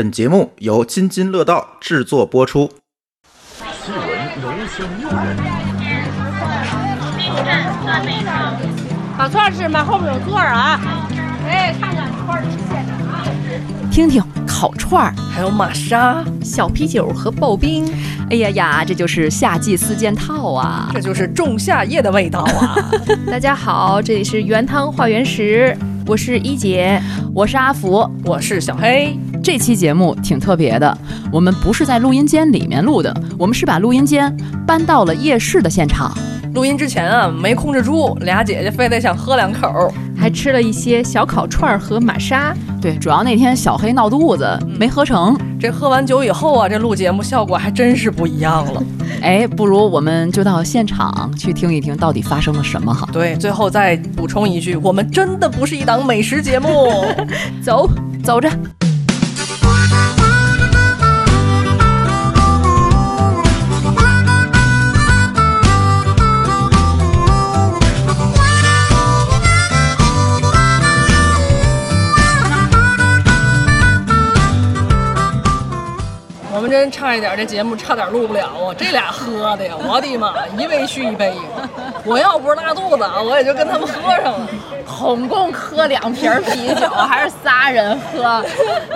[0.00, 2.70] 本节目由津津乐道制作播出。
[3.84, 4.02] 新闻
[4.40, 5.36] 浓香诱人，
[9.18, 9.84] 烤串吃吗？
[9.84, 10.80] 后面有座儿啊！
[11.46, 13.26] 哎，看看串儿的现场啊！
[13.92, 17.86] 听听烤串儿，还有玛莎、小啤酒和刨冰。
[18.30, 20.90] 哎呀呀，这就是夏季四件套啊！
[20.94, 22.74] 这就是仲夏夜的味道啊！
[23.30, 25.76] 大家好，这里是原汤化原食，
[26.06, 26.98] 我是一姐，
[27.34, 29.14] 我是阿福，我是小黑。
[29.42, 30.96] 这期节目挺特别的，
[31.32, 34.34] 我们不是在录音间里面录的，我们是把录音间
[34.66, 36.16] 搬到了夜市的现场。
[36.54, 42.54] 录音之前啊，没控制住，俩姐姐非得想喝两口，还吃了一些小烤串和玛莎。
[42.82, 45.38] 对，主要那天小黑闹肚子，没喝成。
[45.58, 48.82] 这喝完酒以后啊，这录节目效果还真是不一样了。
[49.22, 53.08] 哎，不如我们就到现场去听一听，到底发生了什么哈？
[53.12, 56.68] 对，最后再补充一句，我们真的不是一档美食节目。
[57.62, 57.88] 走，
[58.24, 58.50] 走着。
[76.70, 78.74] 真差一点，这节目差点录不了啊！
[78.78, 81.34] 这俩喝的呀，我的妈，一杯续一杯。
[82.04, 84.48] 我要不是拉肚子，我也就跟他们喝上了。
[84.86, 88.44] 总共喝两瓶啤酒，还是仨人喝，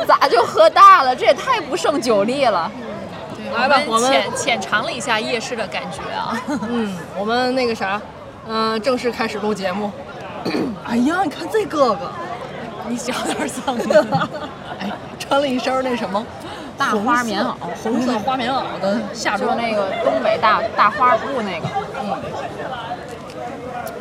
[0.06, 1.14] 咋就喝大了？
[1.14, 2.70] 这也太不胜酒力了。
[3.56, 6.40] 来吧，我们浅浅尝了一下夜市的感觉啊。
[6.68, 8.00] 嗯，我们那个啥，
[8.48, 9.90] 嗯，正式开始录节目。
[10.86, 12.10] 哎呀，你看这哥哥，
[12.88, 13.78] 你小点声。
[14.80, 16.24] 哎，穿了一身那什么。
[16.76, 21.68] 大花棉袄，红色花棉袄的夏装，那个东北大大花布那个。
[22.00, 22.18] 嗯，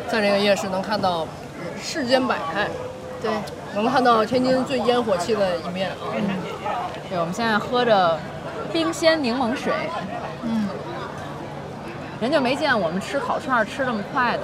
[0.07, 1.27] 在这个夜市能看到
[1.81, 2.67] 世间百态，
[3.21, 3.31] 对，
[3.75, 5.97] 能看到天津最烟火气的一面啊。
[6.15, 6.23] 嗯，
[7.09, 8.19] 对，我们现在喝着
[8.71, 9.71] 冰鲜柠檬水。
[10.41, 10.67] 嗯，
[12.19, 14.43] 人就没见我们吃烤串吃这么快的，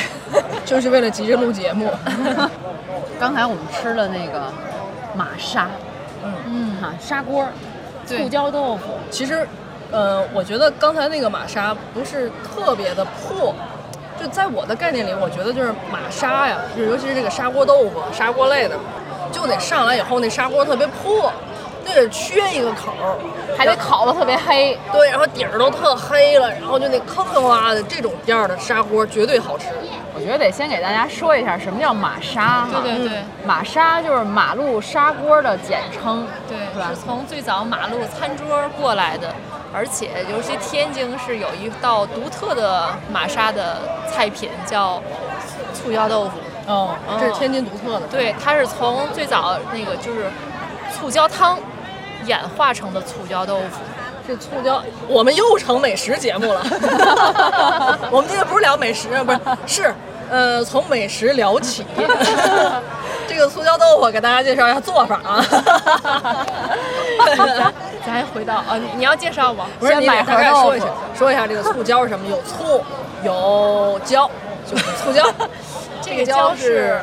[0.64, 1.90] 就是为了急着录节目。
[3.20, 4.50] 刚才我们吃了那个
[5.14, 5.68] 玛莎。
[6.24, 7.46] 嗯嗯哈，砂锅，
[8.06, 8.82] 醋椒豆腐。
[9.10, 9.46] 其实，
[9.90, 13.54] 呃，我觉得刚才那个玛莎不是特别的破，
[14.20, 18.76] 就在我的概念里，我觉得就是玛莎呀，就尤其是这个砂锅豆腐、砂锅类的，
[19.32, 21.32] 就得上来以后那砂锅特别破，
[21.84, 22.92] 就得缺一个口，
[23.56, 24.78] 还得烤的特别黑。
[24.92, 29.66] 对，然后底儿都特黑了，然后就那坑坑洼的这种样的砂锅绝对好吃。
[30.20, 36.58] 我觉得得先给大家说一下什么叫马沙哈，对对对，马沙就是马路砂锅的简称，对，
[36.88, 39.34] 是从最早马路餐桌过来的，
[39.72, 45.02] 而且尤其天津是有一道独特的马沙的菜品叫
[45.72, 46.32] 醋椒豆腐，
[46.66, 50.26] 哦，这是天津独特的，对，它是从最早那个就是
[50.92, 51.58] 醋椒汤
[52.26, 53.80] 演化成的醋椒豆腐。
[54.30, 56.62] 这醋椒，我们又成美食节目了。
[58.12, 59.94] 我们今天不是聊美食，不是是，
[60.30, 61.84] 呃，从美食聊起。
[63.26, 65.44] 这个醋椒豆腐给大家介绍一下做法啊。
[67.26, 67.74] 咱
[68.06, 69.66] 咱回到啊，你要介绍吗？
[69.80, 70.86] 不是，你大概说一下，
[71.18, 72.24] 说一下这个醋椒是什么？
[72.28, 72.80] 有醋，
[73.24, 74.30] 有椒，
[74.64, 75.24] 就是醋椒。
[76.00, 77.00] 这个椒是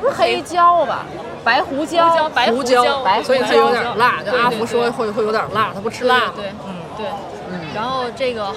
[0.00, 1.04] 不是黑椒吧？
[1.44, 2.82] 白胡椒，白胡椒，
[3.22, 4.22] 所以它有点辣。
[4.24, 6.32] 就阿福说会会有点辣，他不吃辣。
[6.36, 7.06] 对，嗯，对，
[7.50, 7.60] 嗯。
[7.74, 8.54] 然后这个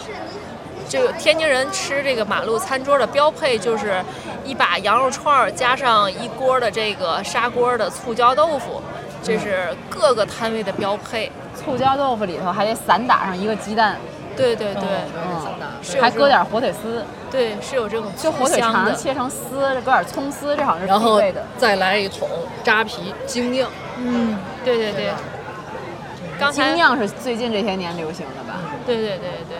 [0.88, 4.04] 这个天津人吃这个马路餐桌的标配就是
[4.44, 8.82] 一把羊肉串加上一锅的这个砂锅的醋椒豆腐，
[9.24, 11.32] 这是各个摊位的标配。
[11.56, 13.98] 醋椒豆腐里头还得散打上一个鸡蛋。
[14.42, 21.46] 对对对，还搁点火腿丝，对，是有这种就火腿肠切成丝，搁点葱丝，这好像是必备的。
[21.58, 22.28] 再来一桶
[22.64, 25.12] 扎啤精酿，嗯，对对对。
[26.40, 28.60] 刚精酿是最近这些年流行的吧？
[28.86, 29.58] 对对对对对。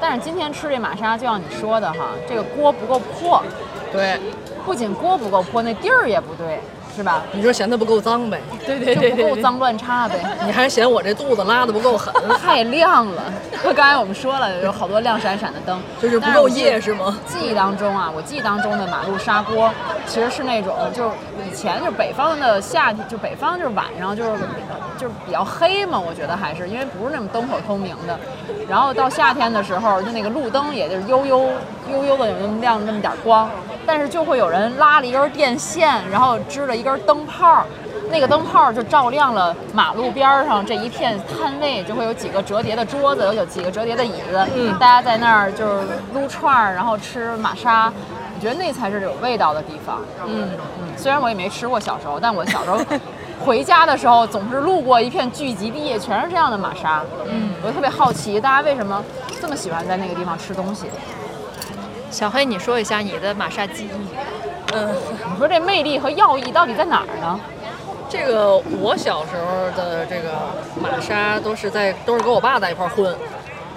[0.00, 3.42] 但是今天吃这玛莎，就像你说的哈，这个锅不够破。
[3.92, 4.20] 对，
[4.66, 6.60] 不仅锅不够破，那地儿也不对。
[6.98, 7.22] 是吧？
[7.30, 8.40] 你说嫌它不够脏呗？
[8.66, 10.16] 对对对，不够脏乱差呗。
[10.44, 12.12] 你还嫌我这肚子拉的不够狠？
[12.42, 13.22] 太亮了。
[13.62, 17.16] 刚才我们说了，有好多亮闪闪的灯，就是不够夜是吗？
[17.24, 19.70] 记忆当中啊，我记忆当中的马路砂锅，
[20.06, 21.10] 其实是那种，就是
[21.48, 24.30] 以前就北方的夏天，就北方就是晚上就是
[24.98, 26.00] 就是比较黑嘛。
[26.00, 28.18] 我觉得还是因为不是那么灯火通明的。
[28.68, 31.48] 然后到夏天的时候，就那个路灯也就是悠悠
[31.92, 33.48] 悠悠的有那么亮那么点光。
[33.90, 37.64] 但是就会有人拉了一根电线，然后支了一根灯泡，
[38.10, 47.92] 那个灯泡就照亮了马路边上这一片摊位，就会有几个折叠的桌子，有几个折叠的椅子，嗯，大家在那儿就是撸串儿，然后吃玛莎，
[48.34, 49.98] 我觉得那才是有味道的地方。
[50.26, 50.48] 嗯
[50.80, 52.78] 嗯，虽然我也没吃过小时候，但我小时候
[53.44, 57.02] 回家的时候总是路过一片聚集地，全是这样的玛莎。
[57.26, 59.04] 嗯，我特别好奇，大家为什么
[59.40, 60.86] 这么喜欢在那个地方吃东西？
[62.10, 63.90] 小黑，你说一下你的玛莎记忆。
[64.74, 64.94] 嗯，
[65.32, 67.40] 你说这魅力和要义到底在哪儿呢？
[68.10, 70.30] 这个我小时候的这个
[70.80, 73.14] 玛莎都是在都是跟我爸在一块儿混，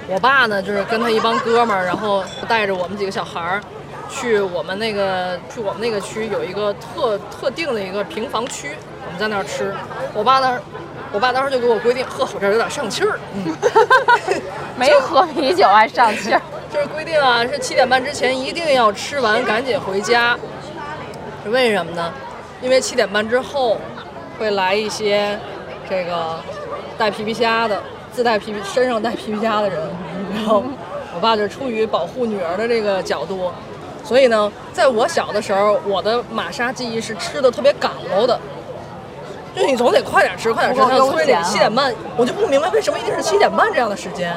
[0.07, 3.61] 我爸呢就是跟他一帮哥们儿，然后带着我们几个小孩儿
[4.09, 8.71] 去我们那个去我们那个区有一个特特定的一个平房区，
[9.05, 9.73] 我们在那儿吃。
[10.13, 10.61] 我爸那儿，
[11.11, 13.53] 我爸当时就给我规定，呵，我这儿有点上气儿， 嗯，
[14.77, 16.41] 没喝啤酒还上气儿。
[16.73, 20.37] 就是规定啊，是七点半之前一定要吃完，赶紧回家。
[21.43, 22.13] 是为什么呢？
[22.61, 23.77] 因为七点半之后
[24.37, 25.37] 会来一些
[25.89, 26.39] 这个
[26.97, 29.79] 带皮皮虾的，自带皮皮身上带皮皮虾的人。
[30.33, 30.63] 然后
[31.15, 33.51] 我爸就出于保护女儿的这个角度，
[34.03, 38.39] 所以呢，在我小的时候，我的玛莎记忆是吃的特别赶喽的。
[39.53, 44.33] 就你总得快点吃，快点吃，他催你七点半，我就不明白为什么一定是七点半这样的时间。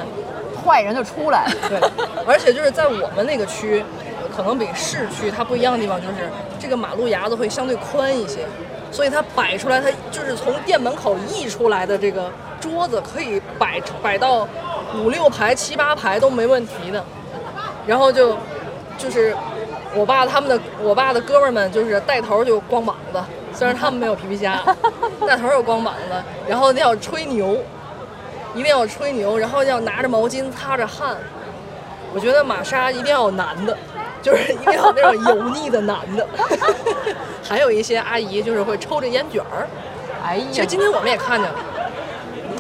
[0.64, 1.52] 坏人就出来了。
[1.68, 1.78] 对，
[2.26, 3.84] 而且就是在我们那个区，
[4.36, 6.28] 可能比市区它不一样的地方就是
[6.58, 8.46] 这个马路牙子会相对宽一些，
[8.90, 14.48] 所以它摆出来，它就是从店门口溢出来的这个桌子可以摆摆到
[14.96, 17.04] 五六排、七八排都没问题的。
[17.86, 18.36] 然后就
[18.98, 19.36] 就是
[19.94, 23.22] 我爸他们的我爸的哥们儿们就是带头就光膀子，
[23.52, 24.62] 虽然他们没有皮皮虾，
[25.26, 27.58] 带头有光膀子，然后要吹牛。
[28.56, 31.16] 一定要吹牛，然后要拿着毛巾擦着汗。
[32.14, 33.76] 我觉得玛莎一定要有男的，
[34.24, 36.26] 就是一定要有那种油腻的男的。
[37.46, 39.68] 还有一些阿姨就是会抽着烟卷儿。
[40.24, 41.58] 哎呀，其实今天我们也看见了，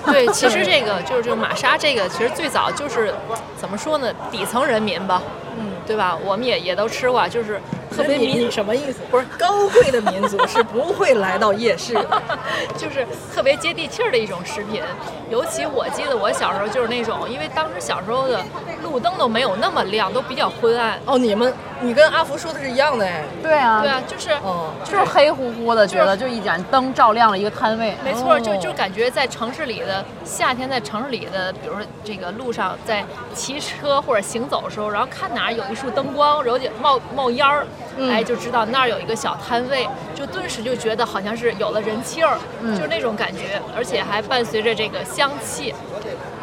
[0.04, 3.14] 对， 其实这个就是这个玛莎，这个其实最早就是
[3.56, 5.22] 怎么说呢，底层人民吧，
[5.58, 6.14] 嗯，对吧？
[6.22, 7.58] 我们也也都吃过，就是
[7.96, 8.98] 特别你民你什么意思？
[9.10, 12.22] 不是高贵的民族是不会来到夜市的。
[12.76, 14.82] 就是特别接地气儿的一种食品。
[15.30, 18.40] 尤其我记得我小时候就是那种，因为当时小时候的
[18.82, 20.98] 路灯都没有那么亮，都比较昏暗。
[21.06, 23.24] 哦，你们你跟阿福说的是一样的哎。
[23.42, 27.94] 对啊，对啊，就是哦，就是黑乎乎的，觉得就一盏灯照亮了一个摊位。
[28.04, 33.04] 没错，就哦就感觉在城市里的夏天，在城市里的，比如说这个路上在
[33.34, 45.74] 骑车或者行走的时候，然后看哪儿有一束灯光，然后就冒冒烟儿，嗯哎，就知道那儿有一个小摊位，就顿时就觉得好像是有了人气儿，嗯就是那种感觉，而且还伴随着这个香气。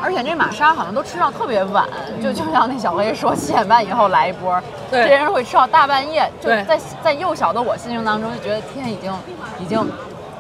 [0.04, 1.88] 而且这玛莎好像都吃到特别晚，
[2.24, 4.60] 就就像那小黑说，七点半以后来一波，
[4.90, 6.28] 对这些人会吃到大半夜。
[6.42, 9.14] 就在在幼小的我心情当中，就觉得天已经
[9.60, 9.78] 已经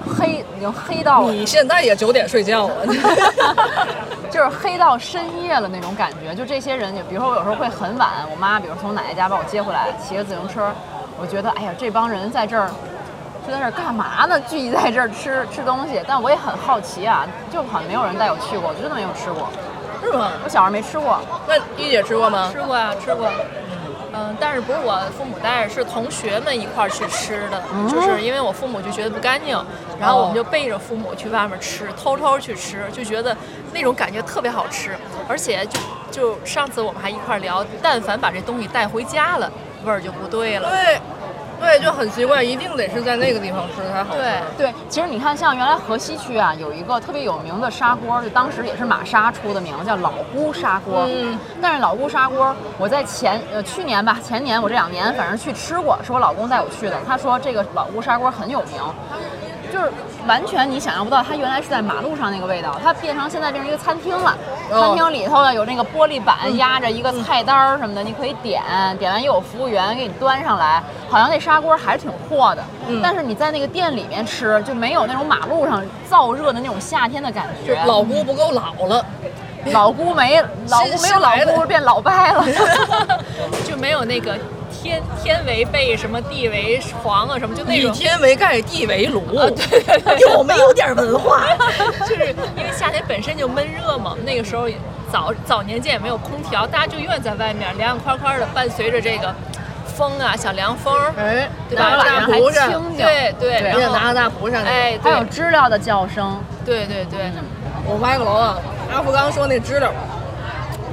[0.01, 2.85] 黑，已经黑到，你现在也九点睡觉了？
[4.31, 6.33] 就是黑到深夜了那种感觉。
[6.33, 10.71] 就这些人，就比如说我有时候会很晚，我妈比如从奶奶家把我接回来，骑着自行车，
[11.19, 12.69] 我觉得哎呀，这帮人在这儿。
[13.43, 14.39] 就在这儿干嘛呢？
[14.41, 19.49] 聚集在这儿吃吃东西，但我也很好奇啊，就好像没有人带我去过，我真的没有吃过。
[19.99, 20.29] 是吗？
[20.43, 22.51] 我小时候没吃过，那一姐吃过吗？
[22.53, 23.27] 吃过啊，吃过。
[24.13, 29.57] 嗯，但是不是我父母带着，是同学们一块儿去吃的，就是因为我父母就觉得不干净，
[29.99, 33.35] 然后我们就背着父母去外面吃，偷偷去吃，就觉得
[33.71, 34.97] 那种感觉特别好吃，
[35.29, 35.79] 而且就
[36.11, 39.49] 就上次我们还一块儿聊，但凡把这东西带回家了，
[39.85, 40.69] 味儿就不对了。
[40.69, 40.99] 对，
[41.61, 44.19] 对，就很奇怪，一定得是在那个地方吃才好吃。
[44.19, 51.05] 对，对，其实你看，像原来河西区啊，有一个特别有名的砂锅，就当时也是马莎出的名，叫老姑砂锅。
[51.07, 56.97] 嗯，但是老姑砂锅，我在前呃去年吧，前年我这两年反正去吃过，是我老公带我去的。
[57.07, 58.81] 他说这个老姑砂锅很有名，
[59.71, 59.91] 就是
[60.27, 64.37] 完全你想象不到，它原来是在马路上那个味道，它变成现在变成一个餐厅了。
[64.71, 68.61] 哦餐厅里头呢有那个玻璃板压着一个菜单儿什么的，你可以点，
[68.97, 70.81] 点完又有服务员给你端上来。
[71.09, 77.81] 好像那砂锅还是挺破的，嗯但是你在那个店里面吃就没有那种马路上燥热的那种夏天的感觉。
[77.85, 79.05] 老姑不够老了。
[79.73, 82.43] 老姑没老姑没有老姑变老掰了。
[83.63, 84.35] 就没有那个
[84.81, 87.91] 天天为被什么地为床啊什么，就那种以种。
[87.93, 89.21] 天为盖，地为炉。
[89.31, 91.45] 对对对，有没有点文化？
[92.07, 94.67] 就是因为夏天本身就闷热嘛，那个时候
[95.11, 99.33] 早早年间也没有空调，大家就愿意在外面凉凉快快的，伴随着这个
[99.85, 102.03] 风啊，小凉风儿，哎，对吧？
[102.03, 102.71] 大蒲扇。
[102.97, 104.63] 对对，对然后拿个大蒲扇。
[104.63, 107.31] 哎，还有对知了的叫声，对对对，
[107.85, 108.57] 我歪个楼啊！
[108.93, 109.91] 阿福刚刚说那知了，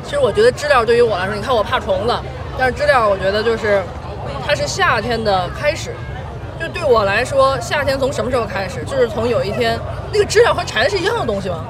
[0.05, 2.15] 其实我觉得知了对于我来说，你看我怕虫子，
[2.59, 3.81] 但是知了我觉得就是
[4.47, 5.95] 它是夏天的开始。
[6.61, 8.83] 就对我来说，夏天从什么时候开始？
[8.85, 9.79] 就是从有一天，
[10.13, 11.65] 那个知了和蝉是一样的东西吗？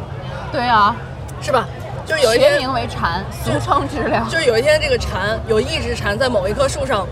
[0.50, 0.97] 对啊，
[1.42, 1.68] 是吧？
[2.07, 4.26] 就是有一天，学名为蝉，俗称知了。
[4.30, 7.07] 就是有一天，这个蝉有一只蝉在某一棵树上，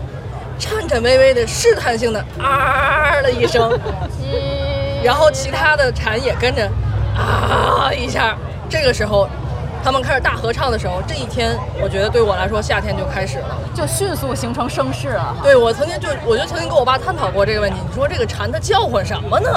[0.57, 3.79] 颤颤巍巍的试探性的啊的一声，
[5.05, 6.67] 然后其他的蝉也跟着
[7.15, 8.35] 啊一下。
[8.67, 9.29] 这个时候，
[9.87, 13.57] 他们开始大合唱的时候，这一天我觉得对我来说夏天就开始了。
[13.73, 15.33] 就迅速形成声势了。
[15.41, 17.77] 对我曾经就我就曾经跟我爸探讨过这个问题。
[17.87, 19.49] 你说这个蝉它叫唤什么呢？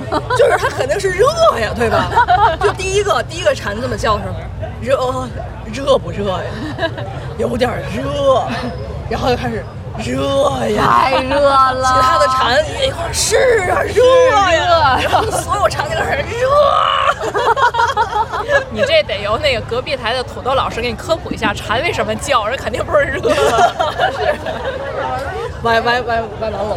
[0.38, 1.26] 就是它肯定是热
[1.60, 2.08] 呀，对吧？
[2.62, 4.34] 就第一个第一个蝉这么叫什么？
[4.80, 4.96] 热
[5.70, 6.88] 热不热呀？
[7.36, 8.42] 有点热，
[9.10, 9.62] 然后就开始
[9.98, 10.82] 热呀。
[11.02, 13.36] 太热了，其他的蝉也一块儿是
[13.70, 14.02] 啊，热
[14.50, 16.48] 呀，然后所有蝉就开始热。
[18.70, 22.46] 你这得由那个隔壁台的土豆老师给你科普一下，蝉为什么叫？
[22.46, 23.20] 人肯定不是热。
[25.62, 26.76] 歪歪歪歪南楼。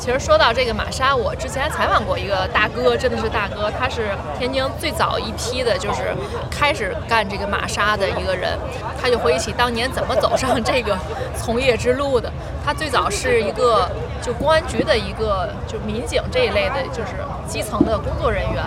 [0.00, 6.16] 其实说到这个玛莎，我之前采访过一个大哥，真的是大哥，他是天津最早一批的，就是
[6.50, 8.58] 开始干这个玛莎的一个人。
[8.98, 10.96] 他就回忆起当年怎么走上这个
[11.36, 12.32] 从业之路的。
[12.64, 13.90] 他最早是一个
[14.22, 17.12] 就公安局的一个就民警这一类的，就是
[17.46, 18.64] 基层的工作人员。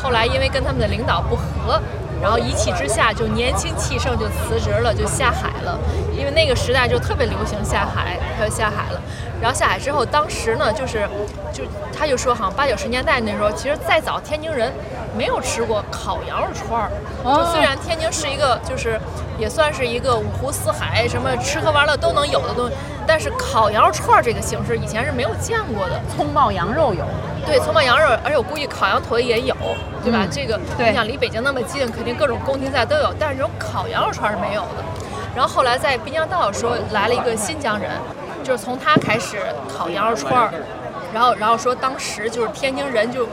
[0.00, 1.80] 后来因为跟他们的领导不和，
[2.22, 5.76] 然后一气之下就年轻气盛就辞职了，就下海了。
[6.16, 9.02] 因为那个时代就特别流行下海，他就下海了。
[9.40, 11.08] 然后下海之后，当时呢，就是，
[11.52, 11.62] 就
[11.96, 14.72] 他就说，好像八九十年代那时候，其实再早天津人
[15.16, 16.90] 没有吃过烤羊肉串儿。
[17.24, 19.00] 就虽然天津是一个，就是
[19.38, 22.74] 也算是一个五湖四海，什么吃喝玩乐都能有的东西，
[23.06, 26.00] 但是烤羊肉串儿这个形式以前是没有见过的。
[26.16, 27.04] 葱爆羊肉有，
[27.46, 29.54] 对，葱爆羊肉，而且我估计烤羊腿也有，
[30.02, 30.20] 对吧？
[30.22, 34.84] 嗯这个你想离北京那么近，肯定各种宫廷菜都有，但是这种烤羊肉串儿是没有的。
[35.34, 37.90] 然后后来在滨江道说来了一个新疆人，
[38.48, 39.36] 就是从他开始
[39.76, 40.50] 烤羊肉串儿，
[41.12, 43.28] 然后然后说当时就是天津人就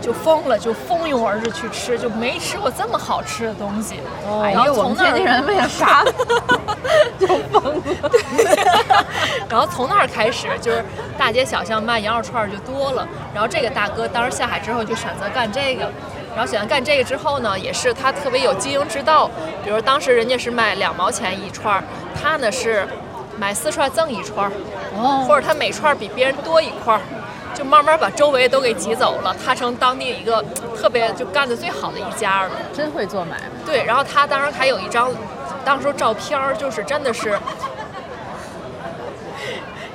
[0.00, 3.96] 就疯了，就蜂拥而至去吃，就没吃过这么好吃的东西。
[4.40, 6.04] 哎呀，然后从那儿天津人为了啥
[7.18, 9.04] 就疯了？
[9.50, 10.84] 然后从那儿开始，就是
[11.18, 13.04] 大街小巷卖羊肉串儿就多了。
[13.34, 15.90] 然后这个大哥当时下海之后就选择干这个，
[16.36, 19.28] 然后选择干这个之后呢，也是他特别有经营之道。
[19.64, 21.82] 比如当时人家是卖两毛钱一串儿，
[22.14, 22.86] 他呢是
[23.38, 24.50] 买四串赠一串
[25.26, 27.00] 或者他每串比别人多一块儿。
[27.54, 30.42] 就慢慢把周围都给挤走了，他成当地一个
[30.74, 32.50] 特别就干的最好的一家了。
[32.72, 33.50] 真会做买卖。
[33.66, 35.10] 对，然后他当时还有一张，
[35.62, 37.38] 当时照片儿，就是真的是，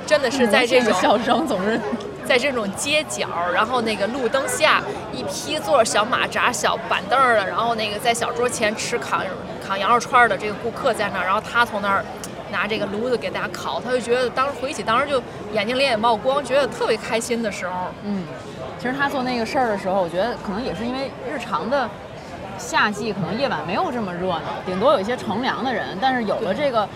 [0.06, 1.80] 真的是在这种笑声总是
[2.24, 4.80] 在这种街角，然后那个路灯下，
[5.12, 9.20] 一批坐着小马扎、小板凳的，然后那个在小桌前吃烤
[9.66, 12.04] 烤羊肉串的这个顾客在那儿，然后他从那儿
[12.50, 17.72] 拿这个炉子给大家烤，他就觉得当时回忆起当时就眼睛里也冒光，觉得特别开心的时候。
[18.04, 18.24] 嗯，
[18.78, 21.88] 其实他做那个事儿的时候，我觉得可能也是因为日常的
[22.56, 26.88] 夏季可能夜晚没有这么热闹，顶多有一些乘凉的人，但是有了这个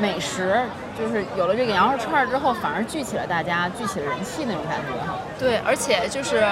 [0.00, 0.60] 美食，
[1.00, 5.18] 就是有了这个羊肉串儿之后，反而聚起了大家，聚起了人气那种感觉哈。
[5.38, 6.46] 对，而且就是，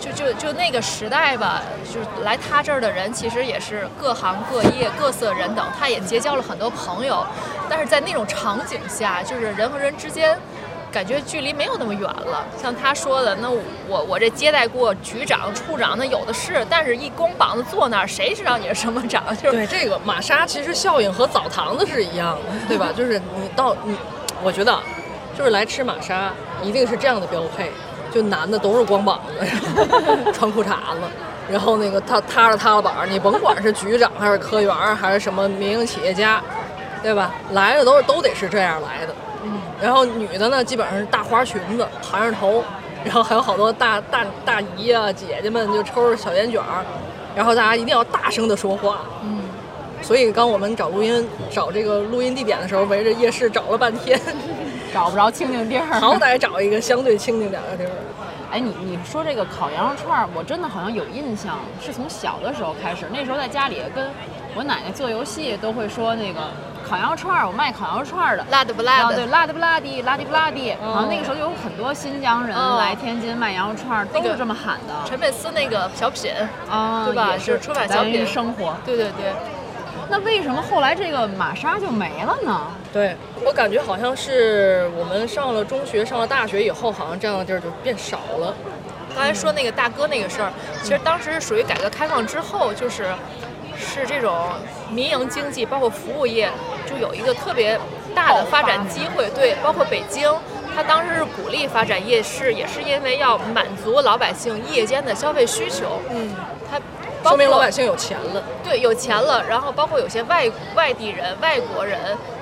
[0.00, 7.24] 就就就那个时代吧，就是来他这儿的人，其实也是各行各业、各色人等，他也结交了很多朋友。
[7.68, 10.38] 但是在那种场景下，就是人和人之间，
[10.92, 12.44] 感觉距离没有那么远了。
[12.60, 13.50] 像他说的，那
[13.88, 19.24] 我我这接待过局长、处长，那有的是，但是一光膀子坐那儿，谁知道你是什么长？
[19.36, 22.88] 就是对这个玛莎，其实效应和澡堂子是一样的， 对吧？
[22.96, 23.96] 就是你到你，
[24.42, 24.82] 我觉得啊
[25.36, 27.70] 就是来吃玛莎，一定是这样的标配，
[28.10, 29.46] 就男的都是光膀子，
[30.32, 31.02] 穿裤衩子，
[31.50, 36.42] 然后那个他塌着塌了板儿，你甭管是局长还是科员儿还是什么民营企业家，
[37.02, 37.34] 对吧？
[37.52, 39.14] 来的都是都得是这样来的。
[39.78, 42.62] 嗯，然后女的呢，基本上是大花裙子，盘着头，
[43.04, 46.84] 然后还有好多大大大姨啊姐姐们就抽着小烟卷儿，
[47.34, 49.00] 然后大家一定要大声的说话。
[49.22, 49.40] 嗯，
[50.02, 54.20] 所以刚我们找录音找这个录音地点的时候，围着夜市找了半天，
[54.92, 55.86] 找不着清静地儿。
[56.00, 57.90] 好歹找一个相对清静点的地儿。
[58.48, 63.04] 哎，你你说这个烤羊肉串儿，我真的好像有印象，是从小的时候开始。
[63.12, 64.08] 那时候在家里跟
[64.56, 66.40] 我奶奶做游戏，都会说那个
[66.88, 68.46] 烤羊肉串儿，我卖烤羊肉串儿的。
[68.50, 69.16] 辣的不啊，辣的？
[69.16, 70.76] 对，辣的不辣的，辣的不辣的。
[70.80, 74.94] 然后那个时候有很多新疆人哦来天津卖羊肉串儿，都是这么喊的。
[75.04, 76.32] 陈佩斯那个小品，
[76.70, 78.74] 啊，对吧就是出版小品生活。
[78.86, 79.30] 对对对。
[80.08, 82.66] 那为什么后来这个玛莎就没了呢？
[82.94, 88.54] 对我感觉好像是我们上了中学、上了大学以后，好像这样的地儿就变少了。
[89.14, 93.12] 刚才说那个大哥那个事儿，其实当时是属于改革开放之后，就是
[93.78, 94.50] 是这种
[94.90, 96.50] 民营经济，包括服务业，
[96.88, 97.78] 就有一个特别
[98.14, 99.28] 大的发展机会。
[99.34, 100.32] 对，包括北京，
[100.74, 106.00] 它当时是鼓励发展夜市，也是因为要满足老百姓夜间的消费需求。
[106.10, 106.34] 嗯，
[106.70, 106.78] 它
[107.22, 108.42] 包说明老百姓有钱了。
[108.62, 111.98] 对有钱了，然后包括有些外外地人、外国人，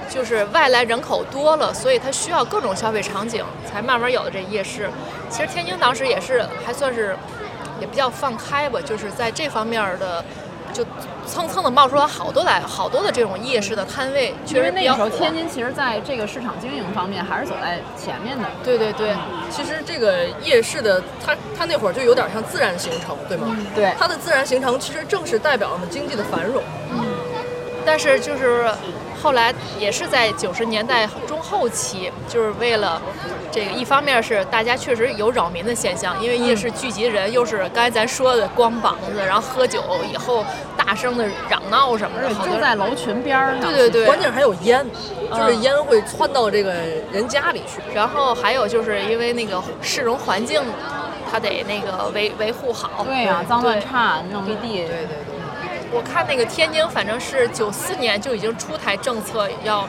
[0.08, 4.88] 就是外来人口多了，所以它需要各种消费场景，才慢慢有了这夜市。
[5.30, 7.16] 其实天津当时也是还算是
[7.80, 10.24] 也比较放开吧，就是在这方面的，
[10.74, 10.84] 就
[11.24, 15.08] 蹭蹭的冒出来好多来好多的这种夜市的摊位，确实那个时候。
[15.08, 18.44] 天津其实在这个市场经营方面还是走在前面的。
[18.64, 19.14] 对对对，
[19.50, 23.56] 其实这个夜市的，它它那会儿就有点像自然形成，对吗？
[23.74, 26.62] 对它的自然形成其实正是代表了我们经济的繁荣。
[26.90, 27.04] 嗯
[27.86, 28.66] 但是就是
[29.24, 33.00] 后来也是在九十年代中后期，就是为了
[33.50, 40.44] 这个，一方面是大家确实有扰民的现象，因为夜市聚集人，又是刚才咱说的光膀子，然后喝酒以后
[40.76, 43.62] 大声的嚷闹什么的，就在楼群边儿上。
[43.62, 44.86] 对对对关键还有烟，
[45.30, 46.74] 就是嗯烟会窜到这个
[47.10, 47.80] 人家里去。
[47.94, 50.60] 然后还有就是因为那个市容环境，
[51.32, 53.02] 它得那个维维护好。
[53.06, 54.80] 对呀、脏乱差，弄一地。
[54.80, 55.33] 对对对。
[55.94, 59.88] 我看那个天津，反正是九四年就已经出台政策，要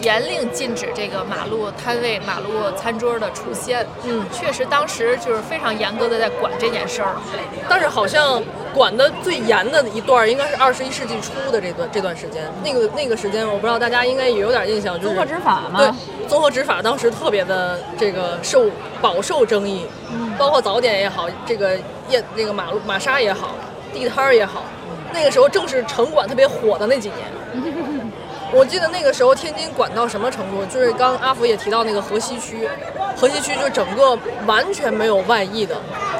[0.00, 3.86] 严令禁止这个马路摊位、马路餐桌的出现。
[4.04, 4.24] 嗯。
[4.32, 7.14] 确实当时就是非常严格的在管这件事儿。
[7.68, 8.42] 但是好像
[8.74, 18.64] 管的最严的一段儿应该是二十一世纪初的这段这段时间，那个那个时间我不知道大家应该也有点印象，就是综合执法嘛对，综合执法当时特别的这个受
[19.02, 19.86] 饱受争议，
[20.38, 21.76] 包括早点也好，这个
[22.08, 23.54] 夜那个马路玛莎也好，
[23.92, 24.64] 地摊儿也好，
[25.14, 27.20] 那个时候正是城管特别火的那几年。
[28.52, 32.68] 我记得那个时候天津管到什么程度，就是刚阿福也提到那个河西区，
[33.16, 34.16] 河西区就整个
[34.46, 35.74] 完全没有外溢的，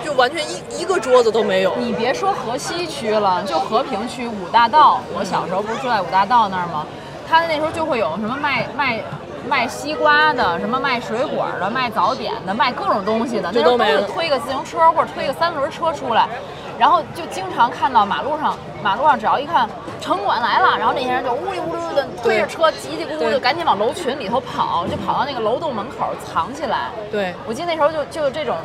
[0.05, 1.75] 就完全一一个桌子都没有。
[1.77, 6.87] 你别说河西区了，就和平区五大道，我小时候不是住在五大道那儿吗？
[7.29, 9.03] 他那时候就会有什么卖卖
[9.49, 16.29] 卖西瓜的，什么卖水果的，卖早点的，卖各种东西的，那时候都是推个自行车或者推个三轮车出来。
[16.77, 19.69] 然后就经常看到马路上，马路上只要一看
[20.01, 26.91] 城管来了，然后那些人就呜里呜噜的推着车，叽叽咕咕对就赶紧往楼群里头跑，就跑到那个楼栋门口藏起来。
[27.13, 28.57] 对，我记得那时候就就这种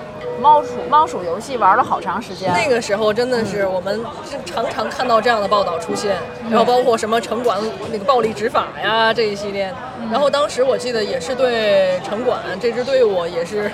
[0.42, 2.52] 猫鼠猫鼠游戏玩了好长时间。
[2.52, 6.16] 那个时候真的是我们是常常看到这样的报道出现，
[6.50, 7.60] 然后包括什么城管
[7.92, 9.72] 那个暴力执法呀这一系列，
[10.12, 13.72] 然后当时我记得也是对城管这支队伍也是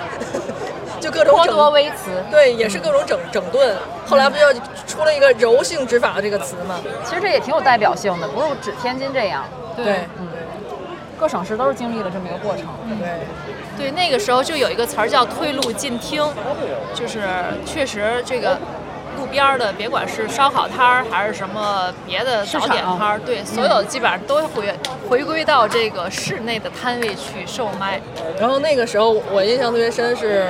[1.00, 2.10] 就各种多微词。
[2.30, 3.74] 对，也是各种整整顿。
[4.06, 4.44] 后来不就
[4.86, 6.80] 出了一个柔性执法这个词吗？
[7.04, 9.44] 其实这也挺有代表性的，不是指天津这样，
[9.76, 10.28] 对嗯
[11.18, 12.66] 各省市都是经历了这么一个过程。
[13.00, 16.22] 对，对，那个时候就有一个词儿叫退路进厅，
[16.92, 17.22] 就是
[17.64, 18.58] 确实这个
[19.26, 24.72] 路边儿的，别管是烧烤摊儿还是什么别的早点摊儿，对，所有基本上都回
[25.08, 28.00] 回归到这个室内的摊位去售卖。
[28.38, 30.46] 然后那个时候我印象特别深是，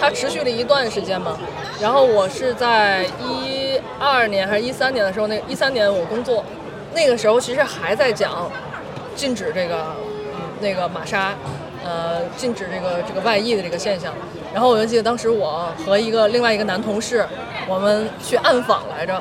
[0.00, 1.36] 它持续了一段时间嘛。
[1.82, 6.44] 然后我是在一二年还是一三年的时候，那一三年我工作，
[6.94, 8.48] 那个时候其实还在讲
[9.16, 9.96] 禁止这个
[10.34, 11.34] 嗯那个玛莎，
[11.84, 14.14] 呃，禁止这个这个外溢的这个现象。
[14.52, 17.26] 然后我就记得当时我和一个另外一个男同事，
[17.68, 19.20] 我们去暗访来着，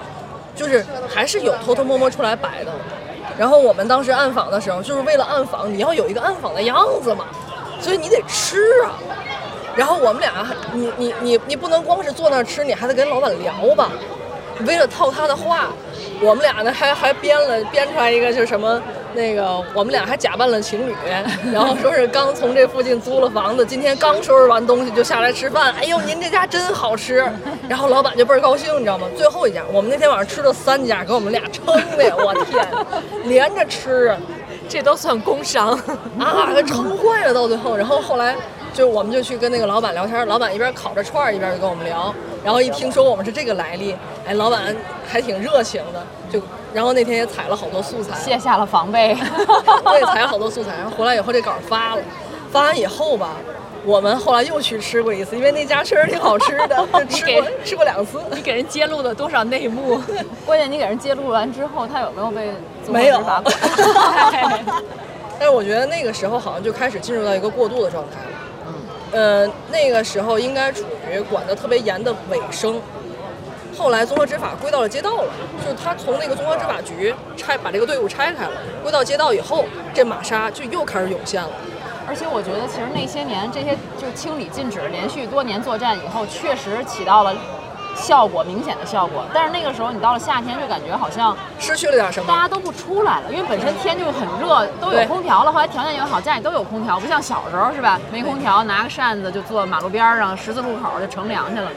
[0.55, 2.71] 就是还是有偷偷摸摸出来摆的。
[3.37, 7.25] 然后我们当时暗访的时候，就是为了暗访，你要有一个暗访的样子嘛，
[7.79, 8.97] 所以你得吃啊。
[9.75, 13.91] 然后我们俩，你你你你不能光是坐那儿吃，你还得跟老板聊吧。
[14.65, 15.69] 为了套他的话，
[16.21, 18.81] 我们俩呢还还编了编出来一个，就是什么
[19.13, 20.93] 那个我们俩还假扮了情侣，
[21.53, 25.73] 然后说是刚从这附近租了房子，今天刚收拾完东西就下来吃饭。
[25.79, 27.25] 哎呦，您这家真好吃！
[27.69, 29.07] 然后老板就倍儿高兴，你知道吗？
[29.15, 31.65] 最后一家，我们那天晚上吃了三家，给我们俩撑
[31.97, 32.13] 的呀！
[32.17, 32.67] 我天，
[33.25, 34.15] 连着吃！
[34.67, 35.69] 这都算工伤。
[36.19, 37.75] 啊，给撑坏了到最后。
[37.75, 38.35] 然后后来
[38.73, 42.13] 就我们就去跟那个老板聊天，老板一边烤着串儿一边就跟我们聊。
[42.43, 46.41] 然后一听说我们是这个来历，哎，老板还挺热情的，就
[46.73, 49.13] 然后那天也采了好多素材，卸下了防备。
[49.85, 50.71] 对，采了好多素材。
[50.77, 52.01] 然后回来以后这稿儿发了，
[52.51, 53.31] 发完以后吧。
[53.85, 57.25] 我们后来又去吃过一次，因为那家确实挺好吃的， 就吃
[57.63, 58.19] 吃过两次。
[58.31, 59.97] 你给人揭露了多少内幕？
[60.45, 62.51] 关键你给人揭露完之后，他有没有被
[62.87, 63.23] 没有？
[65.39, 68.31] 但是我觉得那个时候好像就开始进入到一个过渡的状态了。
[69.11, 72.79] 呃，那个时候应该处于管得特别严的尾声。
[73.77, 78.51] 后来综合执法归到了街道了，就是他从那个综合执法局拆把这个队伍拆开了，
[78.83, 81.49] 归到街道以后，这玛莎就又开始涌现了。
[82.05, 87.33] 而且我觉得，其实那些年这些就清理禁止，连续多年作战以后，确实起到了
[87.99, 89.23] 效果，明显的效果。
[89.33, 92.27] 但是那个时候，你到了夏天，就感觉好像失去了点什么？
[92.27, 95.51] 大家都不出来了，因为本身天就很热，都有空调了。
[95.51, 97.99] 后来条件也好，家里都有空调，不像小时候是吧？
[98.11, 101.69] 没空调，拿个扇子就坐马路边儿上，十字路口就乘凉去了。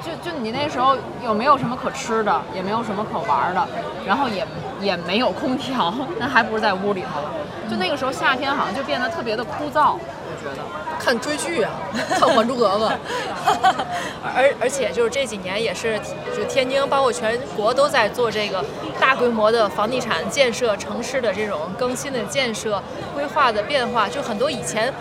[0.00, 3.66] 就就你那时候有没有什么可吃的，也没有什么可玩的，
[4.06, 4.46] 然后也
[4.80, 7.20] 也没有空调，那还不如在屋里头。
[7.68, 10.62] 就那个时候夏天好像就变得特别的枯燥，我觉得。
[10.98, 11.72] 看追剧啊，
[12.18, 12.86] 看《还珠格格》
[14.24, 16.00] 而而且就是这几年也是，
[16.36, 18.64] 就天津包括全国都在做这个
[18.98, 22.82] 大规模的房地产建设、城市的这种更新的建设、
[23.14, 24.92] 规划的变化，就很多以前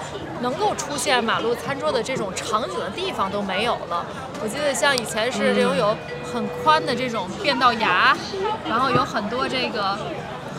[0.41, 4.05] 能够出现马路餐桌的这种场景的地方都没有了。
[4.43, 5.95] 我记得像以前是这种有
[6.31, 8.15] 很宽的这种变道牙，
[8.69, 9.97] 然后有很多这个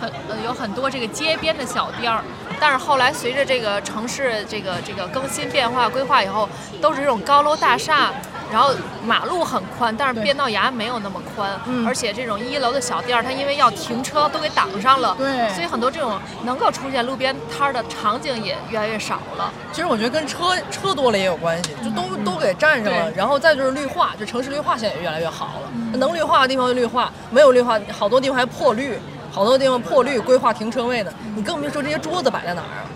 [0.00, 2.24] 很呃有很多这个街边的小店儿。
[2.60, 6.48] 但是后来随着这个城市这个这个更新变化规划以后，
[6.80, 8.10] 都是这种高楼大厦，
[8.50, 8.72] 然后
[9.04, 19.52] 马路很宽，但是变道牙没有那么宽，嗯而且这种一楼的小店儿，它因为要停车都给挡上了，对所以很多这种能够出现路边摊儿的场景也越来越少了。
[19.72, 23.10] 其实我觉得跟车车多了也有关系，就都、都给占上了。
[23.12, 25.98] 然后再就是绿化，就城市绿化现在也越来越好了。
[25.98, 28.98] 能绿化的地方就绿化，没有绿化，好多地方还破绿，
[29.36, 31.12] 好多地方破绿规划停车位呢。
[31.34, 32.88] 你更别说这些桌子摆在哪儿啊。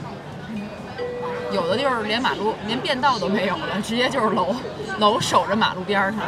[1.53, 4.57] 有的地儿连马路连变道都没有了，直接就是楼
[4.98, 6.20] 楼守着马路边儿上。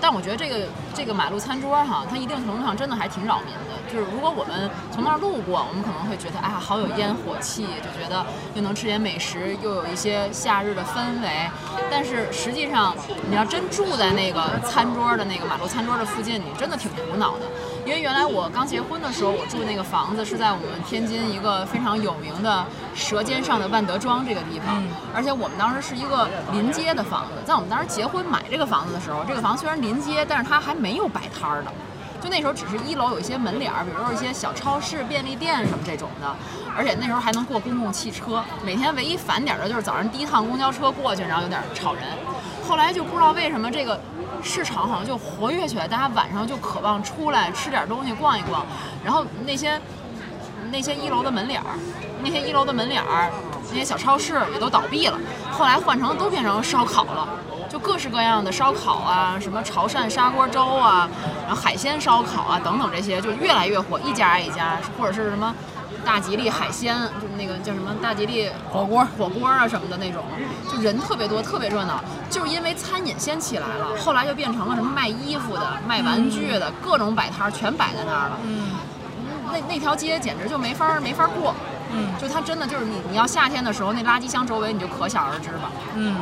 [0.00, 0.60] 但我觉得这个
[0.94, 3.74] 这个马路餐桌哈，它一定程度上真的还挺扰民的。
[3.90, 11.50] 就是如果我们从那儿路过，我们可能会觉得啊，好有烟火气，就觉得又能吃点美食，又有一些夏日的氛围。
[11.90, 12.94] 但是实际上，
[13.28, 17.46] 你要真住在那个餐桌的那个马路餐桌的附近，你真的挺苦恼的。
[17.86, 24.82] 因为原来我刚结婚的时候，我住的那个房子是在我们天津一个非常有名的舌尖上的万德庄这个地方，
[25.14, 27.34] 而且我们当时是一个临街的房子。
[27.46, 31.70] 在我们当时结婚买这个房子的时候，这个房虽然临街，但是它还没有摆摊儿的。
[32.20, 36.34] 就那时候只是一楼有一些门脸儿，比如说一些小超市、便利店什么这种的，
[36.76, 38.42] 而且那时候还能过公共汽车。
[38.64, 42.02] 每天唯一烦点儿的就是早上第一趟公交车过去，然后有点吵人。
[42.66, 44.00] 后来就不知道为什么这个
[44.42, 48.64] 市场好像就活跃起来，大家晚上就渴望出来吃点东西、逛一逛。
[49.04, 49.80] 然后那些
[50.70, 51.78] 那些一楼的门脸儿，
[52.22, 53.30] 那些一楼的门脸儿，
[53.70, 55.18] 那些小超市也都倒闭了。
[55.52, 57.28] 后来换成都变成烧烤了。
[57.68, 61.08] 就各式各样的烧烤啊，什么潮汕砂锅粥啊，
[61.46, 65.52] 然后海鲜烧烤啊等等这些，就越来越火，一家一家，或者是什么
[66.06, 70.22] 大吉利海鲜，就是那个叫什么大吉利火锅火锅啊什么的那种，
[70.72, 72.00] 就人特别多，特别热闹。
[72.30, 78.38] 就是因为餐饮先起来了，后来就变成了什么卖衣服的、卖玩具的，各种摆摊儿全摆在那儿了。
[78.44, 78.70] 嗯，
[79.52, 81.52] 那那条街简直就没法儿没法儿过。
[81.92, 85.70] 嗯，就它真的就是你你要夏天的时候，那垃圾箱周围你就可想而知吧。
[85.94, 86.16] 嗯，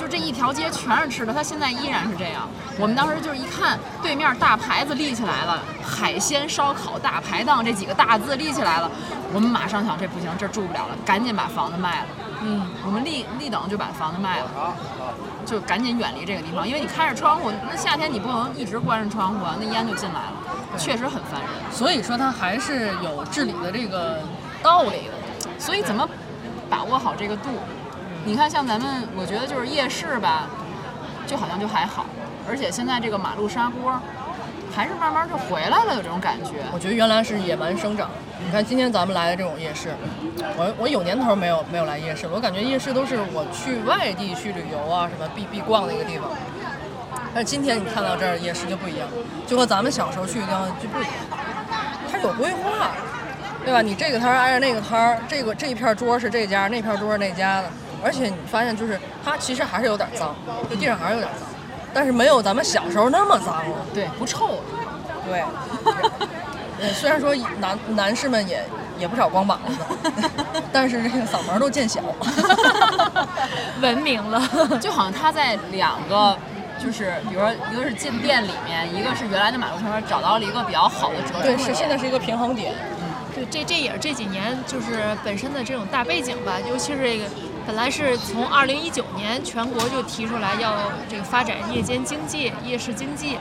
[0.00, 2.48] 就这一条街全是吃的，它现在依然是这样。
[2.78, 8.90] 我们当时就是一看对面大牌子立起来了，海鲜烧烤大排档这几个大字立起来了，
[9.34, 12.06] 我们马上想这不行，这住不了了，赶紧把房子卖了。
[12.42, 14.74] 嗯，我们立立等就把房子卖了，
[15.44, 20.32] 就赶紧远离这个地方，因为你开着窗户，那夏天你不能一直关着窗户啊，那烟就进来了，
[20.78, 21.50] 确实很烦人。
[21.70, 24.22] 所以说它还是有治理的这个
[24.62, 25.50] 道理的。
[25.58, 26.08] 所以怎么
[26.70, 27.50] 把握好这个度？
[28.24, 30.46] 你看，像咱们，我觉得就是夜市吧，
[31.26, 32.06] 就好像就还好，
[32.48, 33.98] 而且现在这个马路砂锅，
[34.74, 36.52] 还是慢慢就回来了，有这种感觉。
[36.72, 38.10] 我觉得原来是野蛮生长。
[38.44, 39.94] 你看今天咱们来的这种夜市，
[40.56, 46.28] 我我有年头没有没有来夜市了，我感觉夜市都是我去外地去旅游啊什么必必逛的一个地方。
[47.32, 49.08] 但是今天你看到这儿夜市就不一样，
[49.46, 51.12] 就和咱们小时候去的地方就不一样，
[52.10, 52.90] 它有规划，
[53.64, 53.80] 对吧？
[53.80, 57.70] 你这个摊挨着那个摊儿，这个这一片桌是这家，那片桌是那家的，
[58.02, 60.34] 而且你发现就是它其实还是有点脏，
[60.68, 61.48] 就地上还是有点脏，
[61.92, 63.76] 但是没有咱们小时候那么脏了。
[63.94, 64.60] 对，不臭。
[65.26, 65.44] 对，
[66.80, 68.64] 呃虽然说男男士们也
[68.98, 70.10] 也不少光膀子，
[70.72, 72.00] 但是这个嗓门儿都见小。
[73.82, 74.42] 文明了，
[74.80, 76.36] 就好像他在两个，
[76.82, 82.74] 就是比如说一个是进店里面，一个是原来的马路上面找到了一个比较好的折中对，是现在是一个平衡点。
[83.34, 87.24] 对，这这也是这几年就是本身的这种大背景吧，尤其是这个，
[87.70, 93.38] 本来是从二零一九年全国就提出来要这个发展夜间经济、夜市经济，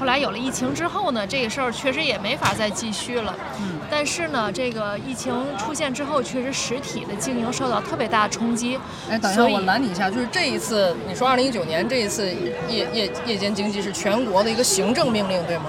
[0.00, 3.32] 后来有了疫情之后呢，这个事儿确实也没法再继续了。
[3.60, 8.76] 嗯，但是呢，这个疫情出现之后，确实实体的经营受到特别大的冲击。
[9.08, 12.26] 哎，等一下，我拦你一下，就是这一次你说二零一九年这一次
[12.68, 15.66] 夜夜夜间经济是全国的一个行政命令，对吗？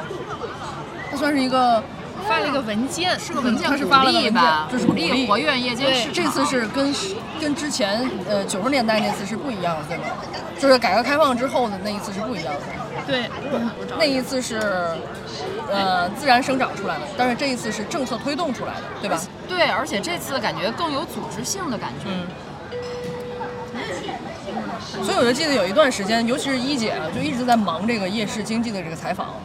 [1.11, 1.83] 它算是一个
[2.29, 4.33] 发了一个文件，是个文件它是鼓发了文件
[4.71, 6.13] 就是鼓鼓励励活跃夜间对市场。
[6.13, 6.93] 这次是跟
[7.41, 10.03] 跟之前呃九十年代那次是不一样的，对吧？
[10.59, 12.61] 就是改革开放之后的那一次是不一样的。
[13.07, 13.27] 对，
[13.97, 14.59] 那一次是
[15.71, 19.19] 呃自然生长出来的，但是这一次是政策推动出来的，对吧？
[19.47, 22.09] 对，而且这次感觉更有组织性的感觉。
[22.09, 22.27] 嗯，
[25.03, 29.35] 所以我就记得有一段时间，尤其是一姐啊，就一直在忙这个夜市经济的这个采访。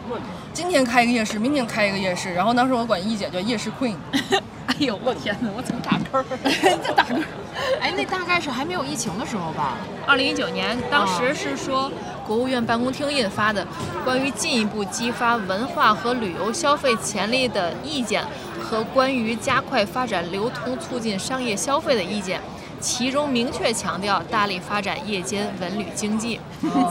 [0.53, 3.95] 今天开一个夜市，明天开一个夜市，然后当时我管一姐叫夜市 queen。
[4.67, 6.25] 哎呦，我天哪，我怎么打嗝儿？
[6.83, 7.23] 这打嗝儿。
[7.79, 9.77] 哎，那大概是还没有疫情的时候吧？
[10.05, 11.91] 二零一九年，当时是说
[12.25, 13.65] 国务院办公厅印发的
[14.03, 18.25] 关于进一步激发文化和旅游消费潜力的意见
[18.59, 22.41] 和关于加快发展流通、促进商业消费的意见，
[22.79, 26.39] 其中明确强调大力发展夜间文旅经济。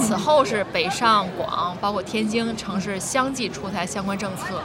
[0.00, 4.62] 此后是北上广，包括天津城市相继出台相关政策，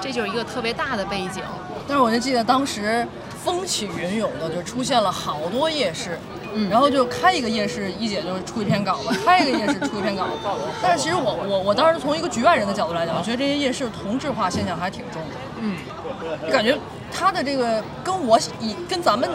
[0.00, 1.42] 这就是一个特别大的背景。
[1.88, 3.06] 但是我就记得当时
[3.44, 6.18] 风起云涌的，就出现了好多夜市，
[6.52, 10.32] 嗯，然后就开一个夜市，一姐就出一篇稿子， 开一个夜市出一篇稿子。
[10.82, 15.76] 但是其实我我我当时从一个局外人的角度来讲，我觉得这些夜市同质化现象还挺重的，嗯，
[16.50, 16.76] 感觉
[17.12, 19.28] 他的这个跟我以跟咱们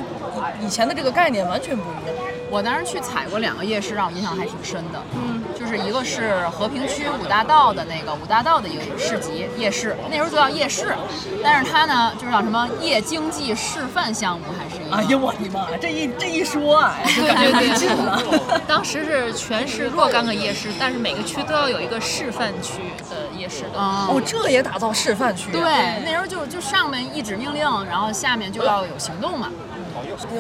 [0.62, 2.16] 以以前的这个概念完全不一样。
[2.50, 5.02] 我当时去踩过两个夜市，让我印象还挺深的。
[5.14, 10.94] 嗯，就是一个是和平区五大道的那个五大道的一个市集夜市，那时候就叫夜市，
[11.42, 14.98] 但是它呢就是叫什么夜经济示范项目，还是一个。
[14.98, 15.66] 哎呀，我的妈！
[15.80, 18.22] 这一这一说啊，就感觉没劲了。
[18.68, 23.80] 当时是全市若干个夜市，但是每个区都要有一个示范区的夜市的。
[23.80, 25.54] 哦，这也打造示范区。
[25.54, 25.62] 对，
[26.04, 29.50] 那时候就就上面一纸命令，然后下面就要有行动嘛。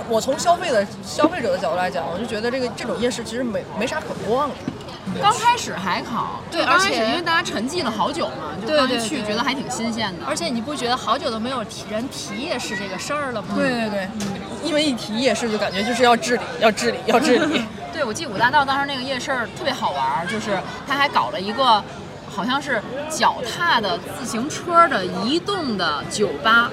[0.08, 4.56] 我从消费的消费者的角度来讲，我就觉得这个这种夜市其实没没啥可逛的。
[5.22, 10.26] 刚开始还好，对，刚而且开始因为大家沉寂了好久嘛，就刚一去觉得还挺新鲜的。
[10.26, 13.50] 而且你不觉得好久都没有提人提夜市这个事儿了吗？
[13.56, 14.08] 对对对，
[14.63, 17.62] 因为一提夜市就感觉就是要治理，要治理，要治理。
[17.91, 21.84] 对，我记得五大道当时那个夜市特别好玩儿，就是他还搞了一个
[22.34, 26.70] 好像是脚踏的自行车的移动的酒吧。